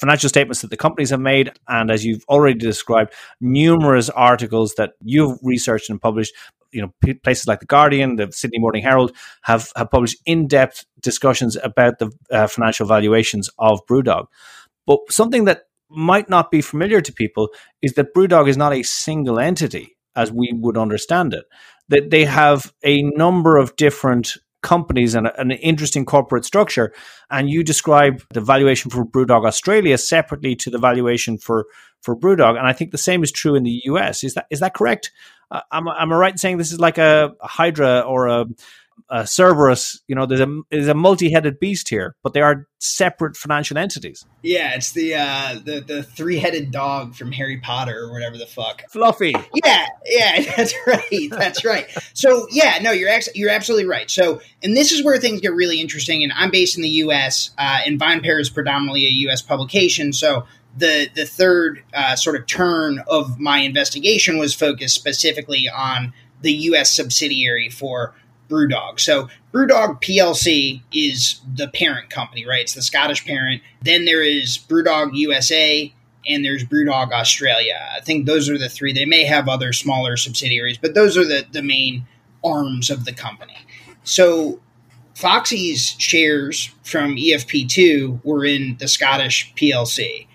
[0.00, 1.52] financial statements that the companies have made.
[1.68, 6.34] And as you've already described, numerous articles that you've researched and published
[6.72, 10.86] you know places like the Guardian, the Sydney Morning Herald have have published in depth
[11.00, 14.26] discussions about the uh, financial valuations of BrewDog.
[14.86, 15.64] But something that
[15.94, 17.48] might not be familiar to people
[17.80, 21.44] is that Brewdog is not a single entity as we would understand it.
[21.88, 26.92] That they have a number of different companies and an interesting corporate structure.
[27.30, 31.66] And you describe the valuation for Brewdog Australia separately to the valuation for
[32.00, 34.24] for Brewdog, and I think the same is true in the US.
[34.24, 35.12] Is that is that correct?
[35.50, 38.46] Uh, am, am I right in saying this is like a, a Hydra or a
[39.10, 43.36] uh, Cerberus, you know, there's a there's a multi-headed beast here, but they are separate
[43.36, 44.24] financial entities.
[44.42, 48.82] Yeah, it's the uh, the the three-headed dog from Harry Potter or whatever the fuck.
[48.90, 49.34] Fluffy.
[49.64, 51.30] Yeah, yeah, that's right.
[51.30, 51.86] That's right.
[52.14, 54.10] So yeah, no, you're ex- you're absolutely right.
[54.10, 56.22] So, and this is where things get really interesting.
[56.22, 57.50] And I'm based in the U.S.
[57.58, 59.42] Uh, and VinePair is predominantly a U.S.
[59.42, 65.68] publication, so the the third uh, sort of turn of my investigation was focused specifically
[65.68, 66.92] on the U.S.
[66.92, 68.14] subsidiary for
[68.52, 69.00] Brewdog.
[69.00, 72.60] So Brewdog PLC is the parent company, right?
[72.60, 73.62] It's the Scottish parent.
[73.80, 75.92] Then there is Brewdog USA
[76.28, 77.80] and there's Brewdog Australia.
[77.96, 78.92] I think those are the three.
[78.92, 82.06] They may have other smaller subsidiaries, but those are the, the main
[82.44, 83.56] arms of the company.
[84.04, 84.60] So
[85.14, 90.26] Foxy's shares from EFP2 were in the Scottish PLC.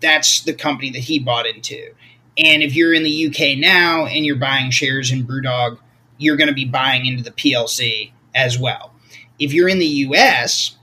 [0.00, 1.92] That's the company that he bought into.
[2.38, 5.78] And if you're in the UK now and you're buying shares in Brewdog
[6.20, 8.94] you're going to be buying into the PLC as well.
[9.38, 10.76] If you're in the US,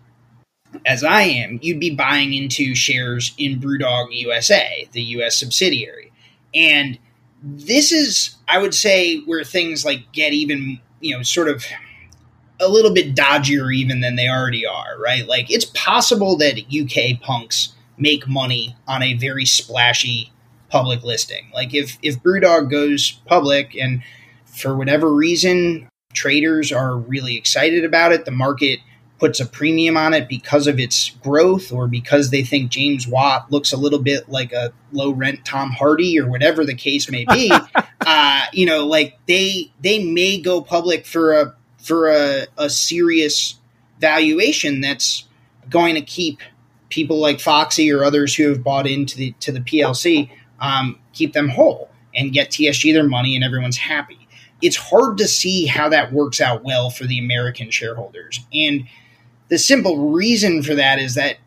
[0.86, 6.12] as I am, you'd be buying into shares in Brewdog USA, the US subsidiary.
[6.54, 6.98] And
[7.42, 11.64] this is, I would say, where things like get even, you know, sort of
[12.60, 15.28] a little bit dodgier even than they already are, right?
[15.28, 20.32] Like it's possible that UK punks make money on a very splashy
[20.70, 21.50] public listing.
[21.54, 24.02] Like if if BrewDog goes public and
[24.58, 28.80] for whatever reason traders are really excited about it, the market
[29.20, 33.52] puts a premium on it because of its growth or because they think James Watt
[33.52, 37.26] looks a little bit like a low rent Tom Hardy or whatever the case may
[37.26, 37.52] be,
[38.02, 43.56] uh, you know, like they they may go public for a for a, a serious
[44.00, 45.24] valuation that's
[45.70, 46.40] going to keep
[46.90, 50.30] people like Foxy or others who have bought into the to the PLC
[50.60, 54.27] um, keep them whole and get TSG their money and everyone's happy.
[54.62, 58.40] It's hard to see how that works out well for the American shareholders.
[58.54, 58.88] And
[59.50, 61.38] the simple reason for that is that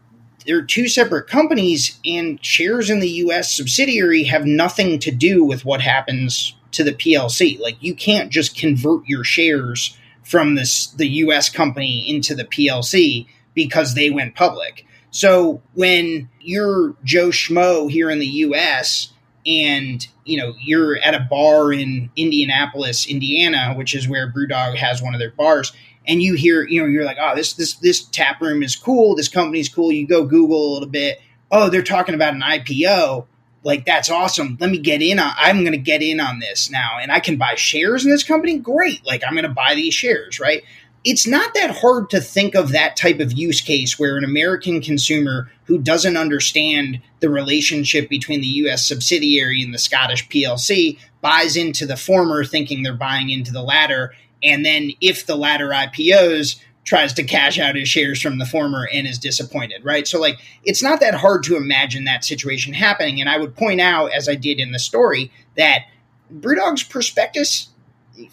[0.47, 5.65] they're two separate companies and shares in the US subsidiary have nothing to do with
[5.65, 7.59] what happens to the PLC.
[7.61, 13.27] Like you can't just convert your shares from this the US company into the PLC
[13.55, 14.87] because they went public.
[15.11, 19.13] So when you're Joe Schmo here in the US
[19.47, 25.03] and you know you're at a bar in Indianapolis, Indiana, which is where BrewDog has
[25.03, 25.73] one of their bars,
[26.07, 29.15] and you hear, you know, you're like, oh, this this this tap room is cool,
[29.15, 29.93] this company's cool.
[29.93, 31.21] You go Google a little bit.
[31.51, 33.27] Oh, they're talking about an IPO.
[33.63, 34.57] Like that's awesome.
[34.59, 35.33] Let me get in on.
[35.37, 38.25] I'm going to get in on this now, and I can buy shares in this
[38.25, 38.59] company.
[38.59, 39.05] Great.
[39.07, 40.63] Like I'm going to buy these shares, right?
[41.05, 44.83] It's not that hard to think of that type of use case where an American
[44.83, 51.57] consumer who doesn't understand the relationship between the US subsidiary and the Scottish PLC buys
[51.57, 56.61] into the former thinking they're buying into the latter and then if the latter IPOs,
[56.85, 60.09] tries to cash out his shares from the former and is disappointed, right?
[60.09, 63.21] So, like, it's not that hard to imagine that situation happening.
[63.21, 65.83] And I would point out, as I did in the story, that
[66.31, 67.69] Brewdog's prospectus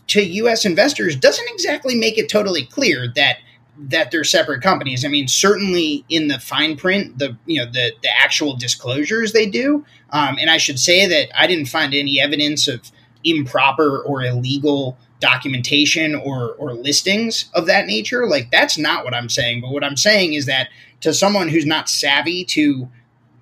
[0.08, 0.66] to U.S.
[0.66, 3.38] investors doesn't exactly make it totally clear that
[3.80, 5.06] that they're separate companies.
[5.06, 9.48] I mean, certainly in the fine print, the you know the the actual disclosures they
[9.48, 12.92] do, um, and I should say that I didn't find any evidence of
[13.24, 19.30] improper or illegal documentation or or listings of that nature like that's not what i'm
[19.30, 20.70] saying but what i'm saying is that
[21.02, 22.88] to someone who's not savvy to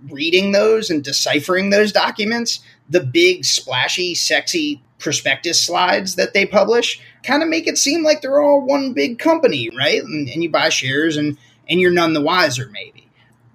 [0.09, 7.01] reading those and deciphering those documents the big splashy sexy prospectus slides that they publish
[7.23, 10.49] kind of make it seem like they're all one big company right and, and you
[10.49, 11.37] buy shares and
[11.69, 13.07] and you're none the wiser maybe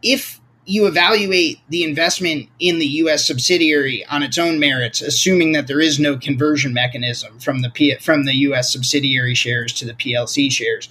[0.02, 3.26] if you evaluate the investment in the U.S.
[3.26, 7.96] subsidiary on its own merits, assuming that there is no conversion mechanism from the P-
[7.96, 8.72] from the U.S.
[8.72, 10.88] subsidiary shares to the PLC shares.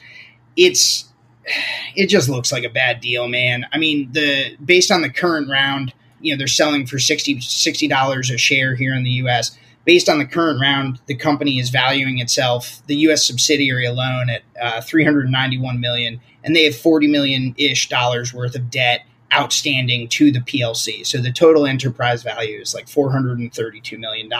[0.58, 1.06] It's
[1.96, 3.66] it just looks like a bad deal, man.
[3.72, 8.30] I mean, the based on the current round, you know, they're selling for 60 dollars
[8.30, 9.58] a share here in the U.S.
[9.86, 13.26] Based on the current round, the company is valuing itself, the U.S.
[13.26, 18.70] subsidiary alone, at uh, 391 million, and they have 40 million ish dollars worth of
[18.70, 21.06] debt outstanding to the PLC.
[21.06, 24.32] So the total enterprise value is like $432 million.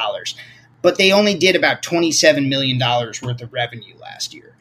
[0.82, 4.56] But they only did about $27 million worth of revenue last year.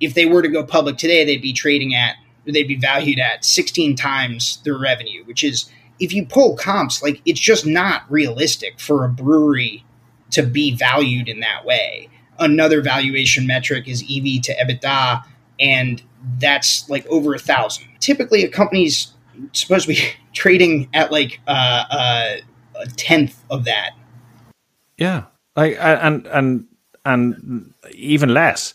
[0.00, 2.16] If they were to go public today, they'd be trading at,
[2.46, 5.70] they'd be valued at 16 times their revenue, which is,
[6.00, 9.84] if you pull comps, like it's just not realistic for a brewery
[10.30, 12.08] to be valued in that way.
[12.38, 15.22] Another valuation metric is EV to EBITDA,
[15.60, 16.02] and
[16.38, 17.86] that's like over a thousand.
[18.00, 19.12] Typically, a company's
[19.52, 20.00] supposed to be
[20.32, 22.36] trading at like uh, uh,
[22.80, 23.92] a tenth of that.
[24.98, 25.24] Yeah,
[25.54, 26.66] like and and
[27.04, 28.74] and even less.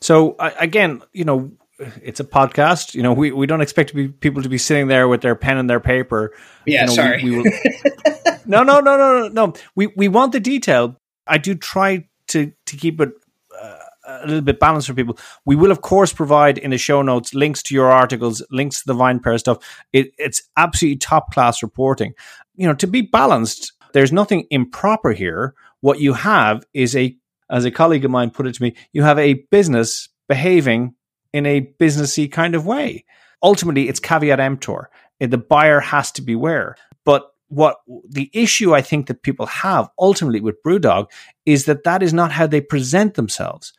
[0.00, 2.94] So again, you know, it's a podcast.
[2.94, 5.34] You know, we, we don't expect to be people to be sitting there with their
[5.34, 6.32] pen and their paper.
[6.66, 7.22] Yeah, you know, sorry.
[7.22, 7.44] We, we will,
[8.46, 9.52] no, no, no, no, no, no.
[9.74, 10.96] We we want the detail.
[11.26, 13.10] I do try to to keep it
[13.58, 13.76] uh,
[14.06, 15.18] a little bit balanced for people.
[15.44, 18.86] We will, of course, provide in the show notes links to your articles, links to
[18.86, 19.58] the Vine Pair stuff.
[19.92, 22.14] It, it's absolutely top class reporting.
[22.56, 25.54] You know, to be balanced, there's nothing improper here.
[25.80, 27.16] What you have is a,
[27.50, 30.94] as a colleague of mine put it to me, you have a business behaving
[31.32, 33.04] in a businessy kind of way.
[33.42, 34.90] Ultimately, it's caveat emptor.
[35.20, 36.76] The buyer has to beware.
[37.04, 41.08] But what the issue I think that people have ultimately with Brewdog
[41.46, 43.72] is that that is not how they present themselves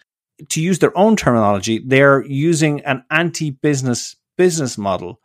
[0.48, 5.20] to use their own terminology, they're using an anti-business business model,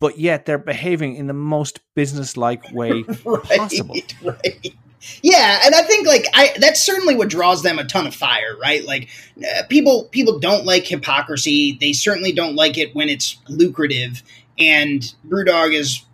[0.00, 3.96] but yet they're behaving in the most business-like way right, possible.
[4.22, 4.74] Right.
[5.22, 8.56] Yeah, and I think like I that's certainly what draws them a ton of fire,
[8.60, 8.84] right?
[8.84, 11.76] Like uh, people people don't like hypocrisy.
[11.80, 14.22] They certainly don't like it when it's lucrative.
[14.58, 16.04] And BrewDog has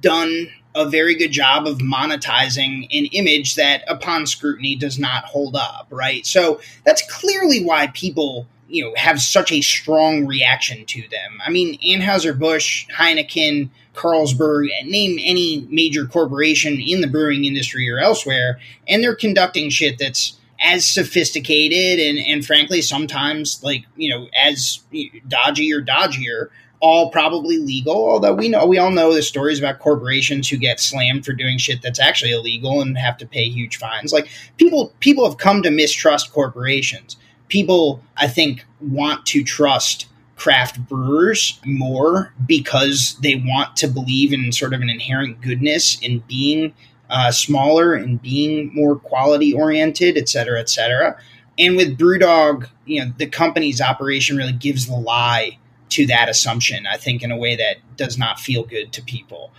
[0.00, 5.54] done a very good job of monetizing an image that upon scrutiny does not hold
[5.54, 6.26] up, right?
[6.26, 11.40] So that's clearly why people you know have such a strong reaction to them.
[11.44, 17.98] I mean, Anheuser Busch, Heineken, Carlsberg, name any major corporation in the brewing industry or
[17.98, 24.28] elsewhere, and they're conducting shit that's as sophisticated and, and frankly sometimes like you know
[24.40, 24.80] as
[25.28, 26.48] dodgy or dodgier
[26.80, 30.78] all probably legal although we know we all know the stories about corporations who get
[30.80, 34.12] slammed for doing shit that's actually illegal and have to pay huge fines.
[34.12, 37.16] Like people people have come to mistrust corporations.
[37.48, 40.06] People i think want to trust
[40.36, 46.18] craft brewers more because they want to believe in sort of an inherent goodness in
[46.28, 46.74] being
[47.10, 51.16] uh, smaller and being more quality oriented, et cetera, et cetera.
[51.58, 55.58] And with BrewDog, you know, the company's operation really gives the lie
[55.90, 59.52] to that assumption, I think, in a way that does not feel good to people.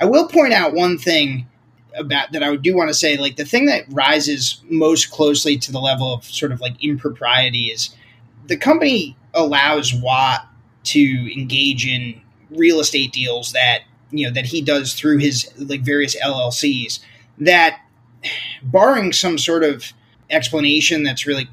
[0.00, 1.48] I will point out one thing
[1.96, 5.72] about that I do want to say, like the thing that rises most closely to
[5.72, 7.90] the level of sort of like impropriety is
[8.46, 10.46] the company allows Watt
[10.84, 12.20] to engage in
[12.50, 17.00] real estate deals that you know that he does through his like various LLCs
[17.38, 17.80] that
[18.62, 19.92] barring some sort of
[20.30, 21.48] explanation that's really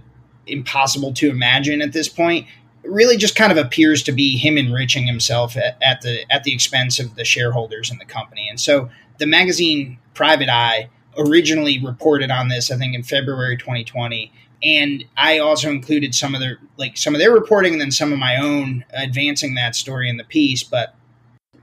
[0.48, 2.48] impossible to imagine at this point
[2.84, 6.54] really just kind of appears to be him enriching himself at, at, the at the
[6.54, 8.48] expense of the shareholders in the company.
[8.50, 14.32] And so the magazine private eye originally reported on this i think in february 2020
[14.64, 18.12] and i also included some of their like some of their reporting and then some
[18.12, 20.96] of my own advancing that story in the piece but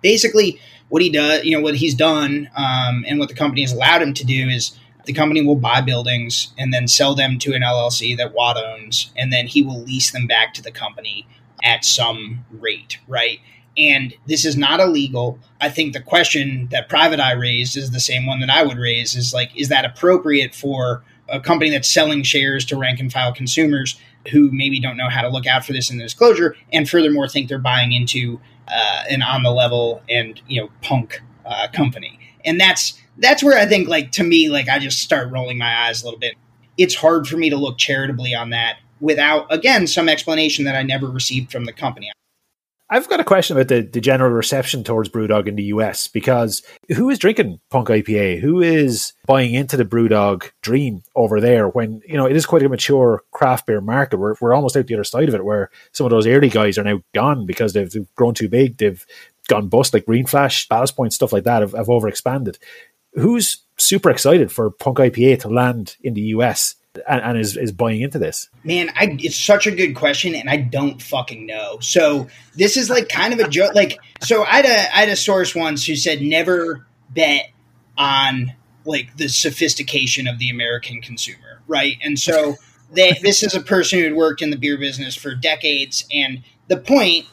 [0.00, 3.72] basically what he does, you know, what he's done, um, and what the company has
[3.72, 7.52] allowed him to do is the company will buy buildings and then sell them to
[7.52, 11.26] an LLC that Watt owns, and then he will lease them back to the company
[11.62, 13.40] at some rate, right?
[13.76, 15.38] And this is not illegal.
[15.60, 18.78] I think the question that Private Eye raised is the same one that I would
[18.78, 23.12] raise is like, is that appropriate for a company that's selling shares to rank and
[23.12, 23.98] file consumers
[24.30, 27.28] who maybe don't know how to look out for this in the disclosure and furthermore
[27.28, 32.18] think they're buying into uh, an on the level and you know punk uh, company,
[32.44, 35.86] and that's that's where I think like to me like I just start rolling my
[35.86, 36.34] eyes a little bit.
[36.76, 40.82] It's hard for me to look charitably on that without again some explanation that I
[40.82, 42.10] never received from the company.
[42.90, 46.62] I've got a question about the, the general reception towards Brewdog in the US because
[46.94, 48.40] who is drinking Punk IPA?
[48.40, 52.62] Who is buying into the Brewdog dream over there when, you know, it is quite
[52.62, 54.18] a mature craft beer market.
[54.18, 56.76] We're, we're almost out the other side of it where some of those early guys
[56.76, 58.76] are now gone because they've, grown too big.
[58.76, 59.04] They've
[59.48, 62.58] gone bust like Green Flash, Ballast Point, stuff like that have, have overexpanded.
[63.14, 66.76] Who's super excited for Punk IPA to land in the US?
[67.08, 68.48] And, and, is, is buying into this?
[68.62, 71.78] Man, I, it's such a good question, and I don't fucking know.
[71.80, 73.74] So this is like kind of a joke.
[73.74, 77.50] Like, so I had a I had a source once who said never bet
[77.96, 78.52] on
[78.84, 81.96] like the sophistication of the American consumer, right?
[82.02, 82.56] And so
[82.92, 86.42] they, this is a person who had worked in the beer business for decades, and
[86.68, 87.26] the point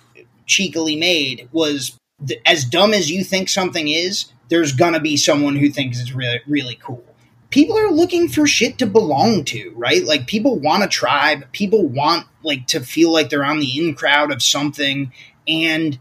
[0.45, 1.97] cheekily made was
[2.45, 6.41] as dumb as you think something is, there's gonna be someone who thinks it's really
[6.47, 7.03] really cool
[7.52, 10.04] people are looking for shit to belong to, right?
[10.04, 13.93] Like people want a tribe, people want like to feel like they're on the in
[13.93, 15.12] crowd of something,
[15.47, 15.99] and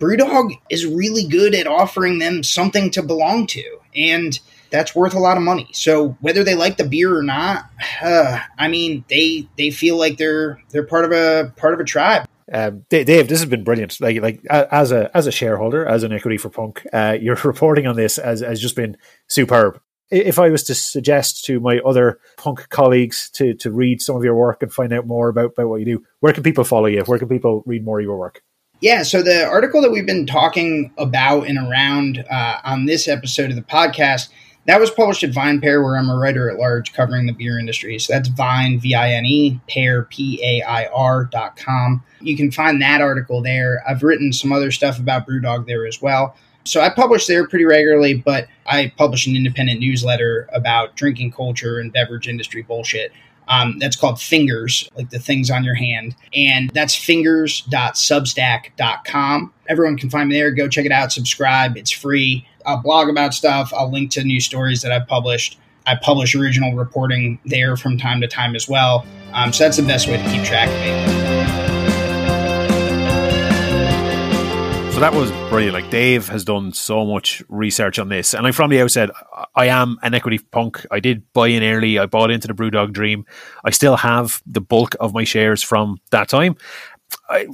[0.00, 4.38] Brewdog is really good at offering them something to belong to, and
[4.70, 5.68] that's worth a lot of money.
[5.72, 7.70] So whether they like the beer or not,
[8.02, 11.84] uh, I mean, they they feel like they're they're part of a part of a
[11.84, 12.26] tribe.
[12.52, 14.00] Um, Dave, this has been brilliant.
[14.00, 17.86] Like, like as a as a shareholder, as an equity for Punk, uh, your reporting
[17.86, 18.96] on this has, has just been
[19.28, 19.80] superb
[20.10, 24.24] if I was to suggest to my other punk colleagues to to read some of
[24.24, 26.86] your work and find out more about, about what you do, where can people follow
[26.86, 27.02] you?
[27.02, 28.42] Where can people read more of your work?
[28.80, 33.48] Yeah, so the article that we've been talking about and around uh, on this episode
[33.48, 34.28] of the podcast
[34.66, 37.58] that was published at Vine Pair, where I'm a writer at large covering the beer
[37.58, 37.98] industry.
[37.98, 42.02] So that's Vine, V I N E, pair, P A I R dot com.
[42.20, 43.82] You can find that article there.
[43.88, 46.36] I've written some other stuff about Brewdog there as well.
[46.66, 51.78] So I publish there pretty regularly, but I publish an independent newsletter about drinking culture
[51.78, 53.12] and beverage industry bullshit.
[53.48, 56.16] Um, that's called Fingers, like the things on your hand.
[56.34, 59.54] And that's fingers.substack.com.
[59.68, 60.50] Everyone can find me there.
[60.50, 61.76] Go check it out, subscribe.
[61.76, 62.44] It's free.
[62.66, 63.72] I'll blog about stuff.
[63.72, 65.60] I'll link to new stories that I've published.
[65.86, 69.06] I publish original reporting there from time to time as well.
[69.32, 71.45] Um, so that's the best way to keep track of me.
[74.96, 75.74] So that was brilliant.
[75.74, 79.10] Like Dave has done so much research on this, and like from the outset,
[79.54, 80.86] I am an equity punk.
[80.90, 81.98] I did buy in early.
[81.98, 83.26] I bought into the BrewDog dream.
[83.62, 86.56] I still have the bulk of my shares from that time.
[87.28, 87.46] I,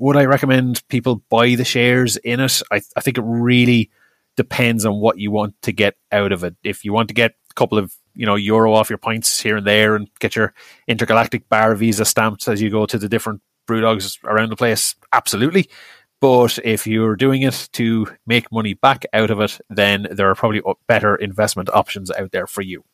[0.00, 2.62] would I recommend people buy the shares in it?
[2.70, 3.90] I, I think it really
[4.38, 6.56] depends on what you want to get out of it.
[6.64, 9.58] If you want to get a couple of you know euro off your points here
[9.58, 10.54] and there and get your
[10.88, 14.96] intergalactic bar visa stamped as you go to the different brew dogs around the place
[15.12, 15.68] absolutely
[16.20, 20.34] but if you're doing it to make money back out of it then there are
[20.34, 22.84] probably better investment options out there for you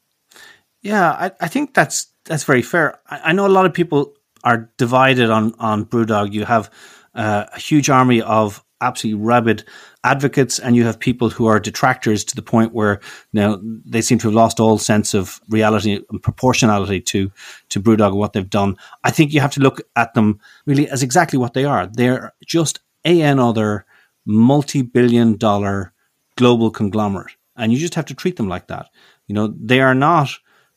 [0.83, 4.15] yeah i, I think that's that's very fair I, I, know a lot of people
[4.45, 6.71] are divided on on brewdog you have
[7.15, 9.65] uh, a huge army of absolutely rabid
[10.05, 13.01] advocates and you have people who are detractors to the point where
[13.33, 17.31] now they seem to have lost all sense of reality and proportionality to
[17.69, 18.77] to Brewdog and what they've done.
[19.03, 21.87] I think you have to look at them really as exactly what they are.
[21.87, 23.87] They're just a another
[24.27, 25.93] multi-billion dollar
[26.37, 28.91] global conglomerate, and you just have to treat them like that.
[29.27, 30.31] You know, they are not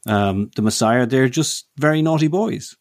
[0.08, 2.78] um, the Messiah; they're just very naughty boys.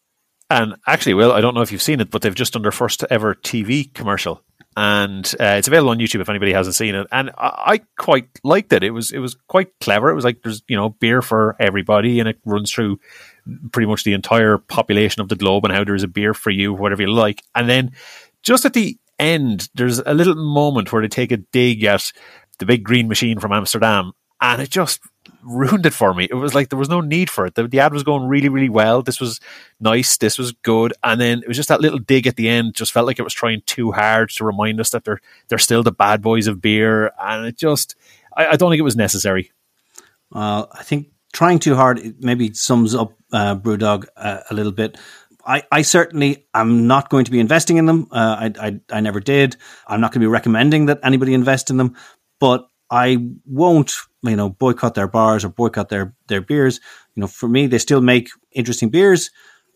[0.49, 2.71] And actually, Will, I don't know if you've seen it, but they've just done their
[2.71, 4.43] first ever TV commercial
[4.77, 7.05] and uh, it's available on YouTube if anybody hasn't seen it.
[7.11, 8.81] And I, I, quite liked it.
[8.81, 10.09] It was it was quite clever.
[10.09, 12.99] It was like there's you know beer for everybody, and it runs through
[13.71, 16.51] pretty much the entire population of the globe and how there is a beer for
[16.51, 17.43] you, whatever you like.
[17.55, 17.91] And then
[18.41, 22.11] just at the end, there's a little moment where they take a dig at
[22.57, 25.01] the big green machine from Amsterdam, and it just
[25.43, 26.27] ruined it for me.
[26.29, 27.55] It was like there was no need for it.
[27.55, 29.01] The, the, ad was going really, really well.
[29.01, 29.39] This was
[29.79, 30.17] nice.
[30.17, 30.93] This was good.
[31.03, 32.75] And then it was just that little dig at the end.
[32.75, 35.83] Just felt like it was trying too hard to remind us that they're they're still
[35.83, 37.11] the bad boys of beer.
[37.21, 37.95] And it just,
[38.35, 39.51] I, I don't think it was necessary.
[40.33, 44.97] Uh, I think trying too hard maybe sums up uh, BrewDog uh, a little bit.
[45.45, 48.07] I, I certainly am not going to be investing in them.
[48.11, 49.55] Uh, I, I, I never did.
[49.87, 51.95] I'm not going to be recommending that anybody invest in them.
[52.39, 56.79] But I won't, you know, boycott their bars or boycott their their beers.
[57.15, 59.31] You know, for me, they still make interesting beers,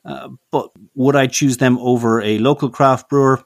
[0.05, 3.43] uh, but would I choose them over a local craft brewer?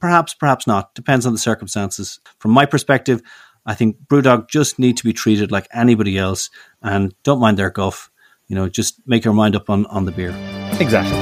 [0.00, 0.94] Perhaps, perhaps not.
[0.94, 2.20] Depends on the circumstances.
[2.38, 3.20] From my perspective,
[3.66, 6.50] I think BrewDog just need to be treated like anybody else,
[6.80, 8.10] and don't mind their guff.
[8.54, 10.30] You know, just make your mind up on on the beer.
[10.78, 11.18] Exactly.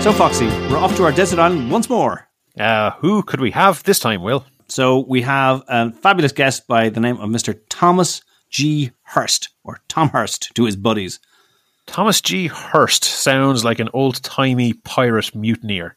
[0.00, 2.26] So, Foxy, we're off to our desert island once more.
[2.58, 4.46] Uh, who could we have this time, Will?
[4.68, 7.60] So we have a fabulous guest by the name of Mr.
[7.68, 8.92] Thomas G.
[9.02, 11.20] Hurst, or Tom Hurst to his buddies.
[11.86, 12.46] Thomas G.
[12.46, 15.94] Hurst sounds like an old timey pirate mutineer.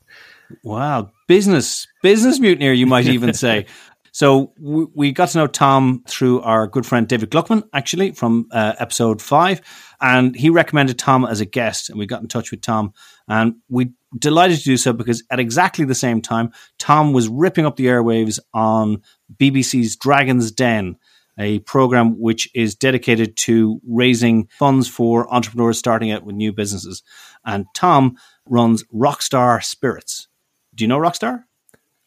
[0.61, 3.65] Wow, business business mutineer, you might even say.
[4.18, 8.74] So we, got to know Tom through our good friend David Gluckman, actually from uh,
[8.80, 9.61] episode five,
[10.01, 12.93] and he recommended Tom as a guest, and we got in touch with Tom,
[13.28, 17.68] and we delighted to do so because at exactly the same time, Tom was ripping
[17.68, 19.03] up the airwaves on
[19.36, 20.97] BBC's Dragon's Den,
[21.38, 27.03] a program which is dedicated to raising funds for entrepreneurs starting out with new businesses.
[27.45, 30.28] And Tom runs Rockstar Spirits.
[30.74, 31.43] Do you know Rockstar?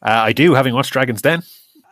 [0.02, 1.44] Uh, I do, having watched Dragon's Den.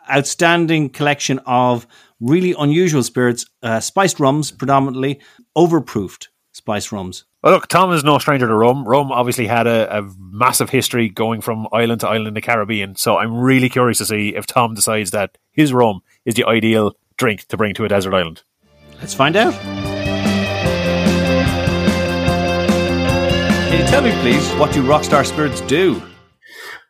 [0.09, 1.85] Outstanding collection of
[2.19, 5.19] really unusual spirits, uh, spiced rums predominantly,
[5.57, 6.27] overproofed
[6.59, 7.25] spiced rums.
[7.41, 8.85] Well, look, Tom is no stranger to rum.
[8.87, 12.95] Rum obviously had a, a, massive history going from island to island in the Caribbean.
[12.95, 16.93] So I'm really curious to see if Tom decides that his rum is the ideal
[17.17, 18.43] drink to bring to a desert island.
[18.99, 19.53] Let's find out.
[23.69, 26.01] Can you tell me, please, what do Rockstar Spirits do?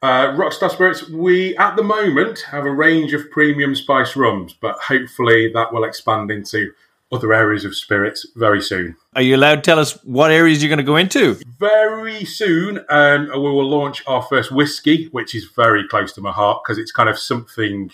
[0.02, 4.78] Uh, Rockstar Spirits, we at the moment have a range of premium spice rums, but
[4.80, 6.72] hopefully that will expand into
[7.12, 8.96] other areas of spirits very soon.
[9.16, 11.38] Are you allowed to tell us what areas you're going to go into?
[11.60, 16.32] Very soon, um, we will launch our first whiskey, which is very close to my
[16.32, 17.92] heart because it's kind of something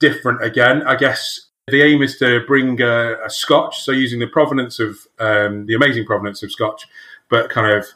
[0.00, 0.82] different again.
[0.84, 4.98] I guess the aim is to bring a, a Scotch, so using the provenance of
[5.18, 6.86] um, the amazing provenance of Scotch,
[7.28, 7.86] but kind of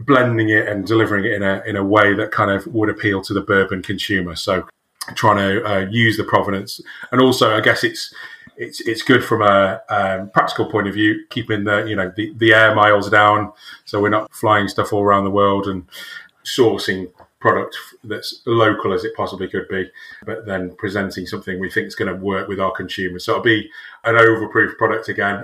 [0.00, 3.22] blending it and delivering it in a in a way that kind of would appeal
[3.22, 4.36] to the bourbon consumer.
[4.36, 4.66] So
[5.14, 6.80] trying to uh, use the provenance,
[7.12, 8.14] and also I guess it's
[8.56, 12.32] it's it's good from a um, practical point of view, keeping the you know the,
[12.36, 13.52] the air miles down,
[13.84, 15.86] so we're not flying stuff all around the world and
[16.44, 17.10] sourcing
[17.40, 19.88] product that's local as it possibly could be,
[20.26, 23.24] but then presenting something we think is going to work with our consumers.
[23.24, 23.70] So it'll be
[24.04, 25.42] an overproof product again,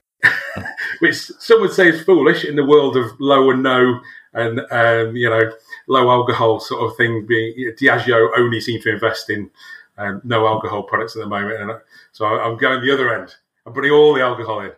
[1.00, 4.00] which some would say is foolish in the world of low and no
[4.34, 5.50] and um, you know
[5.88, 7.26] low alcohol sort of thing.
[7.26, 9.50] Being Diageo only seem to invest in
[9.98, 11.72] um, no alcohol products at the moment, and
[12.12, 13.34] so I'm going the other end.
[13.66, 14.72] I'm putting all the alcohol in.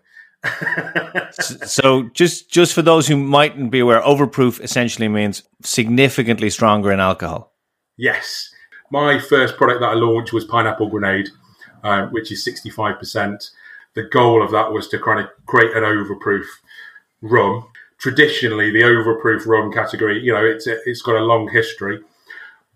[1.32, 7.00] so just just for those who mightn't be aware, overproof essentially means significantly stronger in
[7.00, 7.52] alcohol.
[7.96, 8.50] Yes,
[8.90, 11.30] my first product that I launched was pineapple grenade,
[11.82, 13.50] um, which is 65%.
[13.96, 16.44] The goal of that was to kind of create an overproof
[17.20, 17.66] rum.
[17.98, 22.00] Traditionally, the overproof rum category, you know, it's it's got a long history,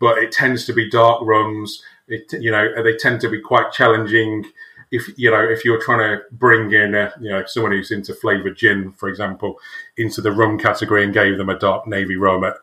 [0.01, 3.73] but it tends to be dark rums it, you know, they tend to be quite
[3.73, 4.45] challenging
[4.91, 8.13] if you know if you're trying to bring in a, you know someone who's into
[8.13, 9.61] flavored gin, for example,
[9.97, 12.57] into the rum category and gave them a dark navy rum at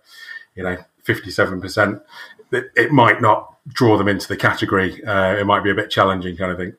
[0.55, 2.01] you know fifty seven percent,
[2.51, 5.01] it might not draw them into the category.
[5.05, 6.73] Uh, it might be a bit challenging, kind of thing.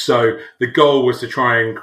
[0.00, 1.78] So the goal was to try and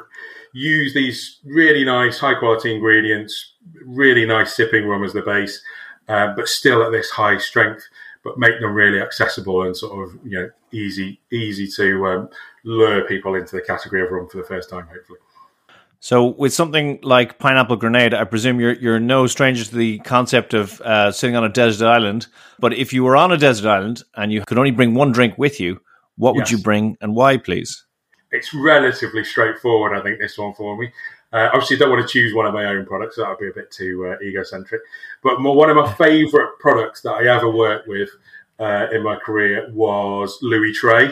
[0.54, 3.54] use these really nice, high quality ingredients,
[3.86, 5.62] really nice sipping rum as the base,
[6.08, 7.84] uh, but still at this high strength,
[8.24, 12.30] but make them really accessible and sort of you know easy, easy to um,
[12.64, 15.20] lure people into the category of rum for the first time, hopefully.
[16.00, 20.54] So, with something like pineapple grenade, I presume you're you're no stranger to the concept
[20.54, 22.28] of uh, sitting on a desert island.
[22.60, 25.38] But if you were on a desert island and you could only bring one drink
[25.38, 25.80] with you,
[26.18, 26.52] what would yes.
[26.52, 27.86] you bring and why, please?
[28.34, 29.98] It's relatively straightforward.
[29.98, 30.92] I think this one for me.
[31.32, 33.16] Uh, obviously, don't want to choose one of my own products.
[33.16, 34.82] That would be a bit too uh, egocentric.
[35.24, 38.10] But more, one of my favourite products that I ever worked with
[38.60, 41.12] uh, in my career was Louis Trey.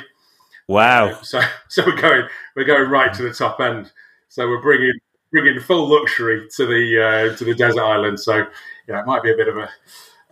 [0.68, 1.08] Wow!
[1.08, 3.92] Uh, so, so we're going we're going right to the top end.
[4.30, 4.94] So we're bringing
[5.32, 8.20] bringing full luxury to the uh, to the desert island.
[8.20, 8.46] So
[8.88, 9.70] yeah, it might be a bit of a,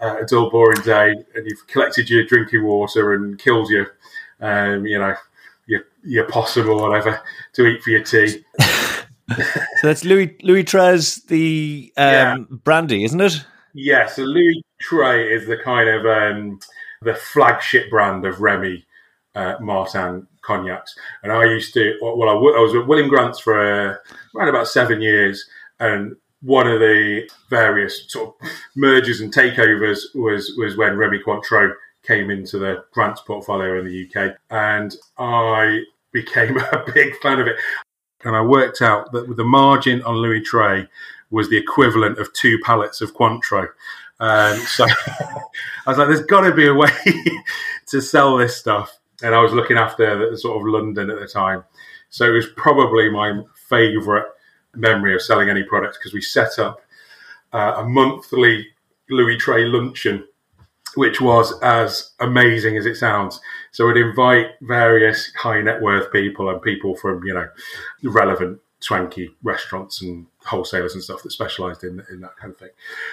[0.02, 3.96] uh, a dull, boring day, and you've collected your drinking water and killed your
[4.40, 5.16] um, you know
[5.70, 7.22] your your possum or whatever
[7.54, 8.44] to eat for your tea.
[8.60, 12.38] so that's Louis Louis Trez, the um, yeah.
[12.64, 13.46] brandy, isn't it?
[13.74, 14.08] Yeah.
[14.08, 16.60] So Louis Trey is the kind of um,
[17.04, 18.86] the flagship brand of Remy
[19.36, 21.98] uh, Martin cognacs, and I used to.
[22.02, 23.96] Well, I, w- I was at William Grant's for uh,
[24.36, 25.48] around about seven years,
[25.80, 31.72] and one of the various sort of mergers and takeovers was was when Remy Cointreau
[32.04, 37.48] came into the Grants portfolio in the UK, and I became a big fan of
[37.48, 37.58] it.
[38.24, 40.88] And I worked out that the margin on Louis Trey
[41.32, 43.68] was the equivalent of two pallets of Cointreau.
[44.20, 45.44] Um, so I
[45.88, 46.90] was like, there's got to be a way
[47.88, 48.98] to sell this stuff.
[49.22, 51.64] And I was looking after the, sort of London at the time.
[52.10, 54.26] So it was probably my favourite
[54.76, 56.82] memory of selling any products because we set up
[57.54, 58.68] uh, a monthly
[59.10, 60.26] Louis Trey luncheon
[60.96, 63.40] which was as amazing as it sounds.
[63.72, 67.48] So we'd invite various high net worth people and people from, you know,
[68.04, 72.70] relevant swanky restaurants and wholesalers and stuff that specialised in, in that kind of thing.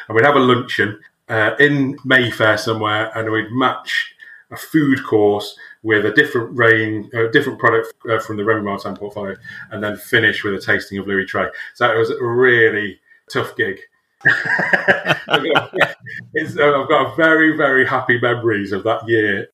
[0.09, 4.14] And we'd have a luncheon uh, in Mayfair somewhere and we'd match
[4.51, 8.97] a food course with a different range, a different product uh, from the Remy Martin
[8.97, 9.37] portfolio,
[9.70, 11.49] and then finish with a tasting of Louis Trey.
[11.74, 13.01] So it was a really
[13.31, 13.81] tough gig.
[15.29, 19.49] I've got very, very happy memories of that year.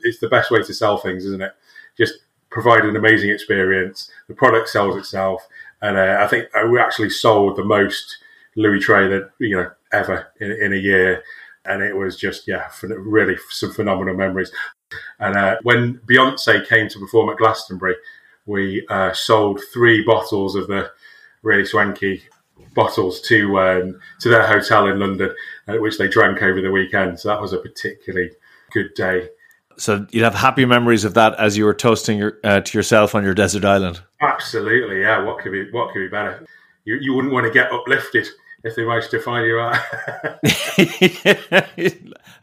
[0.00, 1.52] It's the best way to sell things, isn't it?
[1.96, 2.14] Just
[2.50, 4.10] provide an amazing experience.
[4.28, 5.46] The product sells itself,
[5.80, 8.18] and uh, I think uh, we actually sold the most
[8.56, 11.22] Louis that you know ever in, in a year,
[11.64, 14.52] and it was just yeah, really some phenomenal memories.
[15.18, 17.94] And uh, when Beyonce came to perform at Glastonbury,
[18.46, 20.90] we uh, sold three bottles of the
[21.42, 22.22] really swanky
[22.74, 25.34] bottles to um, to their hotel in London,
[25.68, 27.20] uh, which they drank over the weekend.
[27.20, 28.30] So that was a particularly
[28.72, 29.28] good day.
[29.76, 33.14] So you'd have happy memories of that as you were toasting your, uh, to yourself
[33.14, 34.02] on your desert island.
[34.20, 35.22] Absolutely, yeah.
[35.22, 36.44] What could be what could be better?
[36.84, 38.28] You you wouldn't want to get uplifted
[38.64, 39.76] if they managed to find you out.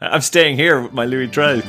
[0.00, 1.60] I'm staying here with my Louis Trey.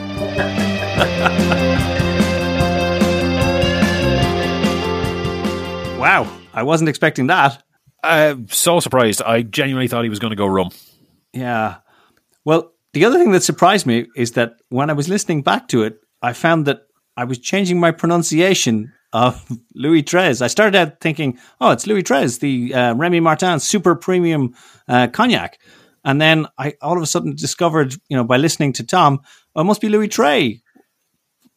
[5.98, 7.64] wow, I wasn't expecting that.
[8.04, 9.22] I'm so surprised.
[9.22, 10.70] I genuinely thought he was going to go rum.
[11.34, 11.78] Yeah.
[12.46, 15.84] Well, the other thing that surprised me is that when I was listening back to
[15.84, 19.46] it, I found that I was changing my pronunciation of
[19.76, 20.42] Louis Trez.
[20.42, 24.56] I started out thinking, oh, it's Louis Trez, the uh, Remy Martin super premium
[24.88, 25.60] uh, cognac.
[26.04, 29.22] And then I all of a sudden discovered, you know, by listening to Tom,
[29.56, 30.62] oh, it must be Louis Trey.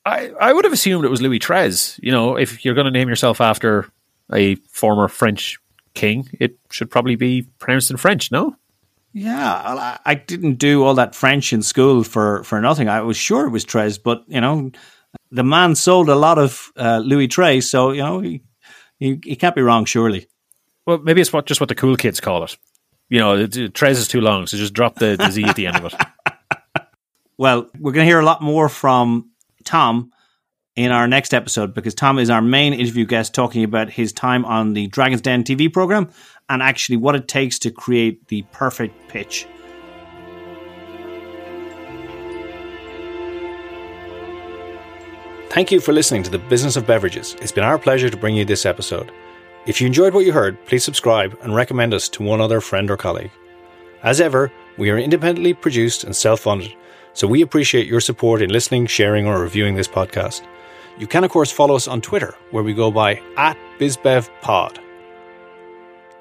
[0.05, 1.99] I, I would have assumed it was Louis Trez.
[2.03, 3.91] You know, if you're going to name yourself after
[4.33, 5.59] a former French
[5.95, 8.57] king, it should probably be pronounced in French, no?
[9.13, 12.89] Yeah, I didn't do all that French in school for, for nothing.
[12.89, 14.73] I was sure it was Trez, but you know,
[15.31, 18.43] the man sold a lot of uh, Louis Trey, so you know he,
[18.99, 20.27] he, he can't be wrong, surely.
[20.85, 22.57] Well, maybe it's what just what the cool kids call it.
[23.09, 25.77] You know, Trez is too long, so just drop the, the Z at the end
[25.77, 25.95] of it.
[27.37, 29.31] Well, we're going to hear a lot more from
[29.65, 30.13] Tom
[30.77, 34.45] in our next episode because Tom is our main interview guest talking about his time
[34.45, 36.11] on the Dragon's Den TV program
[36.49, 39.47] and actually what it takes to create the perfect pitch.
[45.51, 47.37] Thank you for listening to the Business of Beverages.
[47.41, 49.13] It's been our pleasure to bring you this episode.
[49.67, 52.91] If you enjoyed what you heard, please subscribe and recommend us to one other friend
[52.91, 53.31] or colleague.
[54.03, 56.75] As ever, we are independently produced and self funded,
[57.13, 60.45] so we appreciate your support in listening, sharing, or reviewing this podcast.
[60.99, 64.79] You can, of course, follow us on Twitter, where we go by at BizBevPod.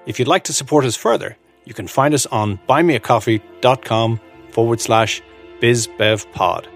[0.05, 4.19] If you'd like to support us further, you can find us on buymeacoffee.com
[4.51, 5.21] forward slash
[5.61, 6.67] BizBevPod.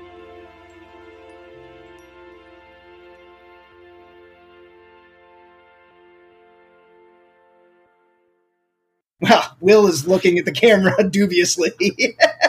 [9.20, 11.72] Well, Will is looking at the camera dubiously.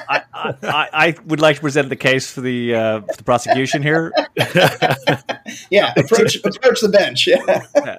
[0.08, 3.82] I, I, I, would like to present the case for the, uh, for the prosecution
[3.82, 4.12] here.
[5.70, 7.28] yeah, approach approach the bench.
[7.74, 7.96] Yeah.